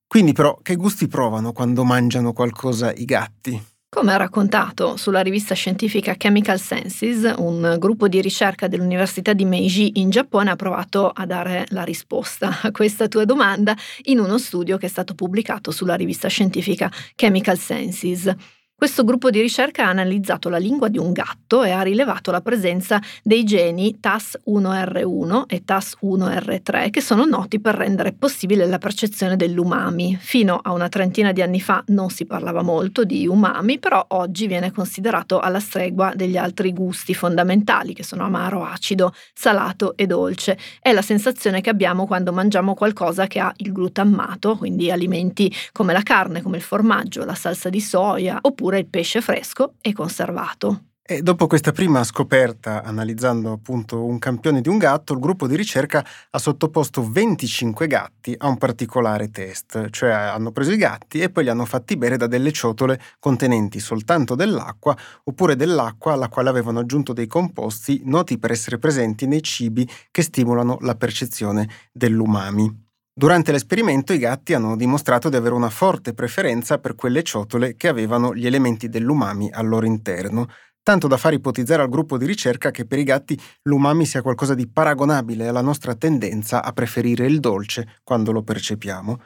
Quindi 0.07 0.31
però 0.31 0.57
che 0.61 0.77
gusti 0.77 1.07
provano 1.07 1.51
quando 1.51 1.83
mangiano 1.83 2.31
qualcosa 2.31 2.93
i 2.93 3.03
gatti? 3.03 3.61
Come 3.89 4.11
ha 4.11 4.17
raccontato 4.17 4.97
sulla 4.97 5.21
rivista 5.21 5.55
scientifica 5.55 6.15
Chemical 6.15 6.59
Senses, 6.59 7.33
un 7.37 7.77
gruppo 7.79 8.09
di 8.09 8.19
ricerca 8.19 8.67
dell'Università 8.67 9.31
di 9.31 9.45
Meiji 9.45 10.01
in 10.01 10.09
Giappone 10.09 10.49
ha 10.49 10.57
provato 10.57 11.09
a 11.09 11.25
dare 11.25 11.65
la 11.69 11.83
risposta 11.83 12.59
a 12.63 12.71
questa 12.71 13.07
tua 13.07 13.23
domanda 13.23 13.73
in 14.03 14.19
uno 14.19 14.37
studio 14.39 14.75
che 14.75 14.87
è 14.87 14.89
stato 14.89 15.15
pubblicato 15.15 15.71
sulla 15.71 15.95
rivista 15.95 16.27
scientifica 16.27 16.91
Chemical 17.15 17.57
Senses. 17.57 18.35
Questo 18.79 19.03
gruppo 19.03 19.31
di 19.31 19.41
ricerca 19.41 19.85
ha 19.85 19.89
analizzato 19.89 20.49
la 20.49 20.59
lingua 20.59 20.87
di 20.87 20.99
un 20.99 21.11
gatto 21.11 21.63
e 21.63 21.71
ha 21.71 21.81
rilevato 21.81 22.29
la 22.29 22.41
presenza 22.41 23.01
dei 23.23 23.43
geni 23.43 23.97
TAS1R1 23.99 25.45
e 25.47 25.63
TAS1R3 25.65 26.91
che 26.91 27.01
sono 27.01 27.25
noti 27.25 27.59
per 27.59 27.73
rendere 27.73 28.13
possibile 28.13 28.67
la 28.67 28.77
percezione 28.77 29.35
dell'umami. 29.35 30.15
Fino 30.21 30.59
a 30.61 30.73
una 30.73 30.89
trentina 30.89 31.31
di 31.31 31.41
anni 31.41 31.59
fa 31.59 31.83
non 31.87 32.11
si 32.11 32.25
parlava 32.27 32.61
molto 32.61 33.03
di 33.03 33.25
umami, 33.25 33.79
però 33.79 34.05
oggi 34.09 34.45
viene 34.45 34.71
considerato 34.71 35.39
alla 35.39 35.59
stregua 35.59 36.13
degli 36.13 36.37
altri 36.37 36.71
gusti 36.71 37.15
fondamentali 37.15 37.95
che 37.95 38.03
sono 38.03 38.25
amaro, 38.25 38.63
acido, 38.63 39.11
salato 39.33 39.97
e 39.97 40.05
dolce. 40.05 40.55
È 40.79 40.93
la 40.93 41.01
sensazione 41.01 41.61
che 41.61 41.71
abbiamo 41.71 42.05
quando 42.05 42.31
mangiamo 42.31 42.75
qualcosa 42.75 43.25
che 43.25 43.39
ha 43.39 43.51
il 43.57 43.71
glutammato, 43.71 44.55
quindi 44.55 44.91
alimenti 44.91 45.51
come 45.71 45.93
la 45.93 46.03
carne, 46.03 46.43
come 46.43 46.57
il 46.57 46.63
formaggio, 46.63 47.25
la 47.25 47.33
salsa 47.33 47.69
di 47.69 47.81
soia 47.81 48.37
oppure 48.39 48.65
oppure 48.67 48.79
il 48.79 48.87
pesce 48.87 49.21
fresco 49.21 49.75
e 49.79 49.93
conservato. 49.93 50.81
E 51.09 51.21
dopo 51.21 51.47
questa 51.47 51.71
prima 51.71 52.03
scoperta, 52.03 52.83
analizzando 52.83 53.53
appunto 53.53 54.03
un 54.03 54.19
campione 54.19 54.59
di 54.59 54.67
un 54.67 54.77
gatto, 54.77 55.13
il 55.13 55.19
gruppo 55.19 55.47
di 55.47 55.55
ricerca 55.55 56.05
ha 56.29 56.37
sottoposto 56.37 57.09
25 57.09 57.87
gatti 57.87 58.35
a 58.37 58.49
un 58.49 58.57
particolare 58.57 59.31
test, 59.31 59.89
cioè 59.91 60.09
hanno 60.09 60.51
preso 60.51 60.73
i 60.73 60.77
gatti 60.77 61.21
e 61.21 61.29
poi 61.29 61.45
li 61.45 61.49
hanno 61.49 61.63
fatti 61.63 61.95
bere 61.95 62.17
da 62.17 62.27
delle 62.27 62.51
ciotole 62.51 62.99
contenenti 63.19 63.79
soltanto 63.79 64.35
dell'acqua 64.35 64.97
oppure 65.23 65.55
dell'acqua 65.55 66.11
alla 66.11 66.27
quale 66.27 66.49
avevano 66.49 66.79
aggiunto 66.79 67.13
dei 67.13 67.27
composti 67.27 68.01
noti 68.03 68.37
per 68.37 68.51
essere 68.51 68.77
presenti 68.77 69.27
nei 69.27 69.41
cibi 69.41 69.89
che 70.11 70.21
stimolano 70.21 70.77
la 70.81 70.95
percezione 70.95 71.69
dell'umami. 71.93 72.86
Durante 73.17 73.51
l'esperimento 73.51 74.13
i 74.13 74.19
gatti 74.19 74.53
hanno 74.53 74.75
dimostrato 74.75 75.27
di 75.29 75.35
avere 75.35 75.55
una 75.55 75.71
forte 75.71 76.13
preferenza 76.13 76.77
per 76.77 76.93
quelle 76.93 77.23
ciotole 77.23 77.75
che 77.75 77.87
avevano 77.87 78.35
gli 78.35 78.45
elementi 78.45 78.89
dell'umami 78.89 79.49
al 79.51 79.67
loro 79.67 79.87
interno, 79.87 80.45
tanto 80.83 81.07
da 81.07 81.17
far 81.17 81.33
ipotizzare 81.33 81.81
al 81.81 81.89
gruppo 81.89 82.19
di 82.19 82.27
ricerca 82.27 82.69
che 82.69 82.85
per 82.85 82.99
i 82.99 83.03
gatti 83.03 83.35
l'umami 83.63 84.05
sia 84.05 84.21
qualcosa 84.21 84.53
di 84.53 84.67
paragonabile 84.67 85.47
alla 85.47 85.61
nostra 85.61 85.95
tendenza 85.95 86.63
a 86.63 86.71
preferire 86.73 87.25
il 87.25 87.39
dolce 87.39 87.97
quando 88.03 88.31
lo 88.31 88.43
percepiamo. 88.43 89.19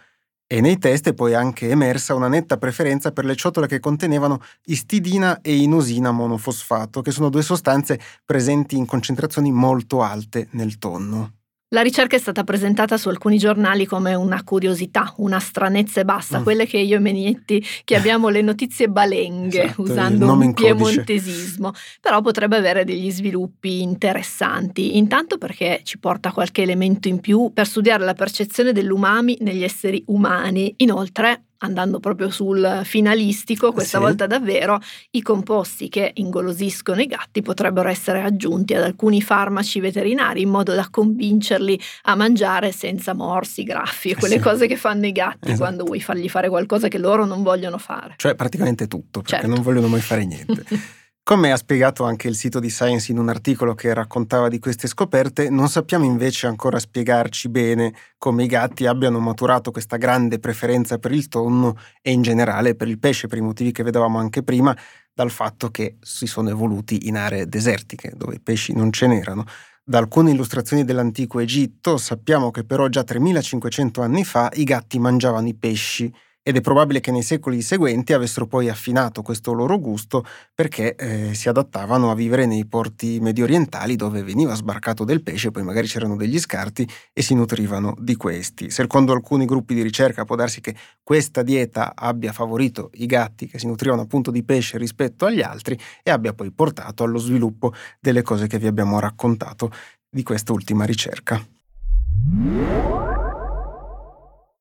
E 0.47 0.61
nei 0.61 0.77
test 0.77 1.09
è 1.09 1.13
poi 1.13 1.33
anche 1.33 1.67
emersa 1.67 2.15
una 2.15 2.29
netta 2.29 2.55
preferenza 2.55 3.11
per 3.11 3.25
le 3.25 3.35
ciotole 3.35 3.67
che 3.67 3.81
contenevano 3.81 4.39
istidina 4.67 5.41
e 5.41 5.53
inosina 5.57 6.11
monofosfato, 6.11 7.01
che 7.01 7.11
sono 7.11 7.27
due 7.27 7.41
sostanze 7.41 7.99
presenti 8.23 8.77
in 8.77 8.85
concentrazioni 8.85 9.51
molto 9.51 10.01
alte 10.01 10.47
nel 10.51 10.77
tonno. 10.77 11.39
La 11.73 11.81
ricerca 11.81 12.17
è 12.17 12.19
stata 12.19 12.43
presentata 12.43 12.97
su 12.97 13.07
alcuni 13.07 13.37
giornali 13.37 13.85
come 13.85 14.13
una 14.13 14.43
curiosità, 14.43 15.13
una 15.19 15.39
stranezza 15.39 16.01
e 16.01 16.03
basta, 16.03 16.39
mm. 16.39 16.43
quelle 16.43 16.65
che 16.65 16.77
io 16.77 16.97
e 16.97 16.99
Menietti 16.99 17.63
chiamiamo 17.85 18.27
le 18.27 18.41
notizie 18.41 18.89
balenghe, 18.89 19.63
esatto, 19.63 19.81
usando 19.83 20.33
un 20.33 20.53
piemontesismo, 20.53 21.71
però 22.01 22.19
potrebbe 22.19 22.57
avere 22.57 22.83
degli 22.83 23.09
sviluppi 23.09 23.81
interessanti, 23.81 24.97
intanto 24.97 25.37
perché 25.37 25.79
ci 25.83 25.97
porta 25.97 26.33
qualche 26.33 26.61
elemento 26.61 27.07
in 27.07 27.21
più 27.21 27.51
per 27.53 27.65
studiare 27.65 28.03
la 28.03 28.15
percezione 28.15 28.73
dell'umami 28.73 29.37
negli 29.39 29.63
esseri 29.63 30.03
umani, 30.07 30.73
inoltre 30.79 31.50
andando 31.61 31.99
proprio 31.99 32.29
sul 32.29 32.81
finalistico, 32.83 33.71
questa 33.71 33.97
sì. 33.97 34.03
volta 34.03 34.27
davvero, 34.27 34.79
i 35.11 35.21
composti 35.21 35.89
che 35.89 36.11
ingolosiscono 36.15 37.01
i 37.01 37.07
gatti 37.07 37.41
potrebbero 37.41 37.89
essere 37.89 38.21
aggiunti 38.21 38.73
ad 38.73 38.83
alcuni 38.83 39.21
farmaci 39.21 39.79
veterinari 39.79 40.41
in 40.41 40.49
modo 40.49 40.73
da 40.73 40.87
convincerli 40.89 41.79
a 42.03 42.15
mangiare 42.15 42.71
senza 42.71 43.13
morsi, 43.13 43.63
graffi 43.63 44.09
e 44.09 44.15
quelle 44.15 44.35
sì. 44.35 44.41
cose 44.41 44.67
che 44.67 44.75
fanno 44.75 45.05
i 45.05 45.11
gatti 45.11 45.49
esatto. 45.49 45.59
quando 45.59 45.83
vuoi 45.83 46.01
fargli 46.01 46.29
fare 46.29 46.49
qualcosa 46.49 46.87
che 46.87 46.97
loro 46.97 47.25
non 47.25 47.43
vogliono 47.43 47.77
fare. 47.77 48.13
Cioè 48.17 48.35
praticamente 48.35 48.87
tutto, 48.87 49.21
perché 49.21 49.37
certo. 49.37 49.47
non 49.47 49.61
vogliono 49.61 49.87
mai 49.87 50.01
fare 50.01 50.25
niente. 50.25 50.65
Come 51.23 51.51
ha 51.51 51.55
spiegato 51.55 52.03
anche 52.03 52.27
il 52.27 52.35
sito 52.35 52.59
di 52.59 52.69
Science 52.69 53.11
in 53.11 53.19
un 53.19 53.29
articolo 53.29 53.75
che 53.75 53.93
raccontava 53.93 54.49
di 54.49 54.57
queste 54.57 54.87
scoperte, 54.87 55.51
non 55.51 55.69
sappiamo 55.69 56.03
invece 56.03 56.47
ancora 56.47 56.79
spiegarci 56.79 57.47
bene 57.47 57.93
come 58.17 58.43
i 58.43 58.47
gatti 58.47 58.87
abbiano 58.87 59.19
maturato 59.19 59.69
questa 59.71 59.97
grande 59.97 60.39
preferenza 60.39 60.97
per 60.97 61.11
il 61.11 61.27
tonno 61.27 61.77
e 62.01 62.11
in 62.11 62.23
generale 62.23 62.75
per 62.75 62.87
il 62.87 62.97
pesce, 62.97 63.27
per 63.27 63.37
i 63.37 63.41
motivi 63.41 63.71
che 63.71 63.83
vedevamo 63.83 64.17
anche 64.17 64.41
prima, 64.41 64.75
dal 65.13 65.29
fatto 65.29 65.69
che 65.69 65.97
si 66.01 66.25
sono 66.25 66.49
evoluti 66.49 67.07
in 67.07 67.15
aree 67.17 67.45
desertiche, 67.45 68.11
dove 68.15 68.35
i 68.35 68.41
pesci 68.41 68.73
non 68.73 68.91
ce 68.91 69.05
n'erano. 69.05 69.45
Da 69.83 69.99
alcune 69.99 70.31
illustrazioni 70.31 70.83
dell'antico 70.83 71.39
Egitto 71.39 71.97
sappiamo 71.97 72.49
che 72.49 72.63
però 72.63 72.87
già 72.87 73.03
3500 73.03 74.01
anni 74.01 74.25
fa 74.25 74.49
i 74.55 74.63
gatti 74.63 74.97
mangiavano 74.97 75.47
i 75.47 75.55
pesci 75.55 76.11
ed 76.43 76.55
è 76.55 76.61
probabile 76.61 76.99
che 76.99 77.11
nei 77.11 77.21
secoli 77.21 77.61
seguenti 77.61 78.13
avessero 78.13 78.47
poi 78.47 78.67
affinato 78.67 79.21
questo 79.21 79.53
loro 79.53 79.79
gusto 79.79 80.25
perché 80.55 80.95
eh, 80.95 81.33
si 81.35 81.49
adattavano 81.49 82.09
a 82.09 82.15
vivere 82.15 82.45
nei 82.45 82.65
porti 82.65 83.19
medio 83.19 83.43
orientali 83.43 83.95
dove 83.95 84.23
veniva 84.23 84.55
sbarcato 84.55 85.03
del 85.03 85.21
pesce, 85.21 85.51
poi 85.51 85.63
magari 85.63 85.87
c'erano 85.87 86.15
degli 86.15 86.39
scarti 86.39 86.87
e 87.13 87.21
si 87.21 87.35
nutrivano 87.35 87.95
di 87.99 88.15
questi. 88.15 88.71
Secondo 88.71 89.13
alcuni 89.13 89.45
gruppi 89.45 89.75
di 89.75 89.83
ricerca 89.83 90.25
può 90.25 90.35
darsi 90.35 90.61
che 90.61 90.75
questa 91.03 91.43
dieta 91.43 91.93
abbia 91.95 92.31
favorito 92.31 92.89
i 92.93 93.05
gatti 93.05 93.47
che 93.47 93.59
si 93.59 93.67
nutrivano 93.67 94.01
appunto 94.01 94.31
di 94.31 94.43
pesce 94.43 94.77
rispetto 94.77 95.25
agli 95.25 95.41
altri 95.41 95.77
e 96.01 96.09
abbia 96.09 96.33
poi 96.33 96.51
portato 96.51 97.03
allo 97.03 97.19
sviluppo 97.19 97.73
delle 97.99 98.23
cose 98.23 98.47
che 98.47 98.57
vi 98.57 98.67
abbiamo 98.67 98.99
raccontato 98.99 99.71
di 100.09 100.23
questa 100.23 100.53
ultima 100.53 100.85
ricerca. 100.85 101.39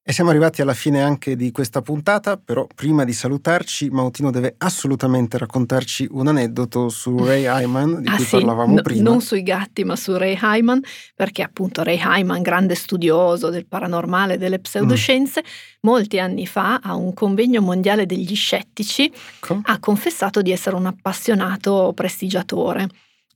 E 0.02 0.12
siamo 0.12 0.30
arrivati 0.30 0.62
alla 0.62 0.72
fine 0.72 1.02
anche 1.02 1.36
di 1.36 1.52
questa 1.52 1.82
puntata, 1.82 2.38
però 2.38 2.66
prima 2.74 3.04
di 3.04 3.12
salutarci 3.12 3.90
Mautino 3.90 4.30
deve 4.30 4.54
assolutamente 4.56 5.36
raccontarci 5.36 6.08
un 6.12 6.26
aneddoto 6.26 6.88
su 6.88 7.22
Ray 7.22 7.44
Hyman 7.46 8.00
di 8.00 8.08
ah, 8.08 8.16
cui 8.16 8.24
sì, 8.24 8.36
parlavamo 8.36 8.76
no, 8.76 8.82
prima. 8.82 9.02
Non 9.02 9.20
sui 9.20 9.42
gatti 9.42 9.84
ma 9.84 9.96
su 9.96 10.16
Ray 10.16 10.38
Hyman, 10.40 10.80
perché 11.14 11.42
appunto 11.42 11.82
Ray 11.82 12.00
Hyman, 12.02 12.40
grande 12.40 12.76
studioso 12.76 13.50
del 13.50 13.66
paranormale 13.66 14.34
e 14.34 14.38
delle 14.38 14.58
pseudoscienze, 14.58 15.42
mm. 15.42 15.80
molti 15.82 16.18
anni 16.18 16.46
fa 16.46 16.80
a 16.82 16.94
un 16.94 17.12
convegno 17.12 17.60
mondiale 17.60 18.06
degli 18.06 18.34
scettici 18.34 19.04
ecco. 19.04 19.60
ha 19.62 19.78
confessato 19.78 20.40
di 20.40 20.50
essere 20.50 20.76
un 20.76 20.86
appassionato 20.86 21.92
prestigiatore 21.94 22.88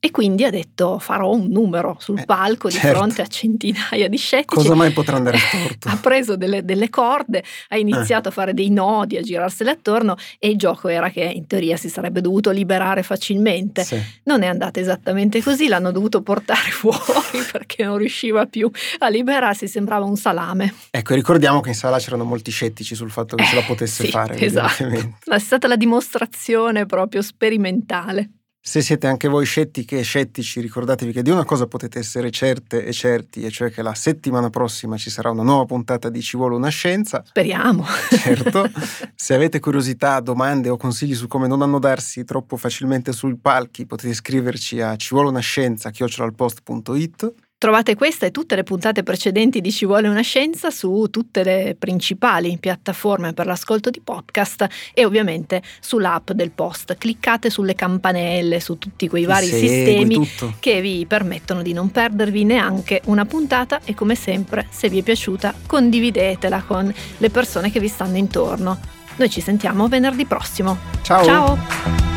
e 0.05 0.11
quindi 0.11 0.45
ha 0.45 0.51
detto 0.51 0.99
farò 0.99 1.31
un 1.31 1.47
numero 1.49 1.97
sul 1.99 2.19
eh, 2.19 2.25
palco 2.27 2.69
di 2.69 2.75
certo. 2.75 2.95
fronte 2.95 3.23
a 3.23 3.27
centinaia 3.27 4.07
di 4.07 4.19
scettici. 4.19 4.55
Cosa 4.55 4.75
mai 4.75 4.91
potrà 4.91 5.17
andare 5.17 5.39
storto? 5.49 5.89
ha 5.89 5.97
preso 5.97 6.37
delle, 6.37 6.63
delle 6.63 6.91
corde, 6.91 7.43
ha 7.69 7.79
iniziato 7.79 8.29
eh. 8.29 8.31
a 8.31 8.35
fare 8.35 8.53
dei 8.53 8.69
nodi, 8.69 9.17
a 9.17 9.23
girarsele 9.23 9.71
attorno 9.71 10.17
e 10.39 10.51
il 10.51 10.59
gioco 10.59 10.89
era 10.89 11.09
che 11.09 11.23
in 11.23 11.47
teoria 11.47 11.79
si 11.79 11.89
sarebbe 11.89 12.21
dovuto 12.21 12.51
liberare 12.51 13.03
facilmente. 13.03 13.83
Sì. 13.83 13.99
Non 14.25 14.43
è 14.43 14.47
andata 14.47 14.79
esattamente 14.79 15.43
così, 15.43 15.69
l'hanno 15.69 15.91
dovuto 15.91 16.21
portare 16.21 16.69
fuori 16.71 17.43
perché 17.51 17.85
non 17.85 17.97
riusciva 17.97 18.45
più 18.45 18.71
a 18.99 19.09
liberarsi, 19.09 19.67
sembrava 19.67 20.05
un 20.05 20.19
salame. 20.19 20.75
Ecco, 20.91 21.15
ricordiamo 21.15 21.63
che 21.63 21.71
in 21.71 21.75
sala 21.77 21.97
c'erano 21.97 22.25
molti 22.25 22.51
scettici 22.51 22.95
sul 22.95 23.11
fatto 23.11 23.37
che 23.37 23.43
eh, 23.43 23.47
ce 23.47 23.55
la 23.55 23.63
potesse 23.63 24.05
sì, 24.05 24.11
fare. 24.11 24.39
Esatto, 24.39 24.87
è 25.25 25.39
stata 25.39 25.67
la 25.67 25.77
dimostrazione 25.77 26.85
proprio 26.85 27.23
sperimentale. 27.23 28.29
Se 28.67 28.81
siete 28.81 29.07
anche 29.07 29.29
voi 29.29 29.45
scettiche 29.45 29.99
e 29.99 30.03
scettici, 30.03 30.59
ricordatevi 30.63 31.13
che 31.13 31.21
di 31.23 31.29
una 31.29 31.45
cosa 31.45 31.67
potete 31.67 31.99
essere 31.99 32.31
certe 32.31 32.83
e 32.87 32.95
certi, 32.95 33.43
e 33.43 33.51
cioè 33.51 33.71
che 33.71 33.83
la 33.83 33.93
settimana 33.93 34.49
prossima 34.49 34.97
ci 34.97 35.11
sarà 35.11 35.31
una 35.31 35.43
nuova 35.43 35.67
puntata 35.67 36.09
di 36.09 36.23
Ci 36.23 36.39
vuole 36.39 36.55
una 36.55 36.71
scienza. 36.71 37.23
Speriamo. 37.27 37.85
Certo. 38.09 38.67
Se 39.15 39.35
avete 39.35 39.61
curiosità, 39.61 40.19
domande 40.21 40.71
o 40.71 40.79
consigli 40.79 41.15
su 41.15 41.27
come 41.27 41.47
non 41.47 41.61
annodarsi 41.61 42.25
troppo 42.25 42.57
facilmente 42.57 43.13
sui 43.13 43.37
palchi, 43.37 43.85
potete 43.85 44.15
scriverci 44.15 44.81
a 44.81 44.97
ci 44.97 45.11
vuole 45.13 45.29
una 45.29 45.41
scienza 45.41 45.91
chiocciolalpost.it. 45.91 47.35
Trovate 47.65 47.95
questa 47.95 48.27
e 48.27 48.31
tutte 48.31 48.57
le 48.57 48.63
puntate 48.63 49.03
precedenti 49.03 49.63
di 49.63 49.73
Ci 49.73 49.87
vuole 49.87 50.07
una 50.07 50.21
scienza 50.21 50.71
su 50.71 51.07
tutte 51.11 51.43
le 51.43 51.75
principali 51.79 52.59
piattaforme 52.61 53.33
per 53.33 53.47
l'ascolto 53.47 53.89
di 53.89 54.03
podcast 54.05 54.67
e 54.93 55.07
ovviamente 55.07 55.63
sull'app 55.81 56.33
del 56.33 56.51
Post. 56.51 56.99
Cliccate 56.99 57.49
sulle 57.49 57.75
campanelle, 57.75 58.61
su 58.61 58.77
tutti 58.77 59.09
quei 59.09 59.25
vari 59.25 59.47
Segui 59.47 59.67
sistemi 59.67 60.15
tutto. 60.15 60.53
che 60.61 60.83
vi 60.83 61.07
permettono 61.07 61.63
di 61.63 61.73
non 61.73 61.91
perdervi 61.91 62.45
neanche 62.45 63.01
una 63.07 63.25
puntata 63.25 63.81
e 63.83 63.95
come 63.95 64.15
sempre, 64.15 64.67
se 64.69 64.91
vi 64.91 64.99
è 64.99 65.03
piaciuta, 65.03 65.55
condividetela 65.67 66.65
con 66.67 66.93
le 67.17 67.31
persone 67.31 67.73
che 67.73 67.81
vi 67.81 67.89
stanno 67.89 68.19
intorno. 68.19 68.79
Noi 69.17 69.31
ci 69.31 69.41
sentiamo 69.41 69.89
venerdì 69.89 70.27
prossimo. 70.27 70.77
Ciao. 71.01 71.25
Ciao! 71.25 72.14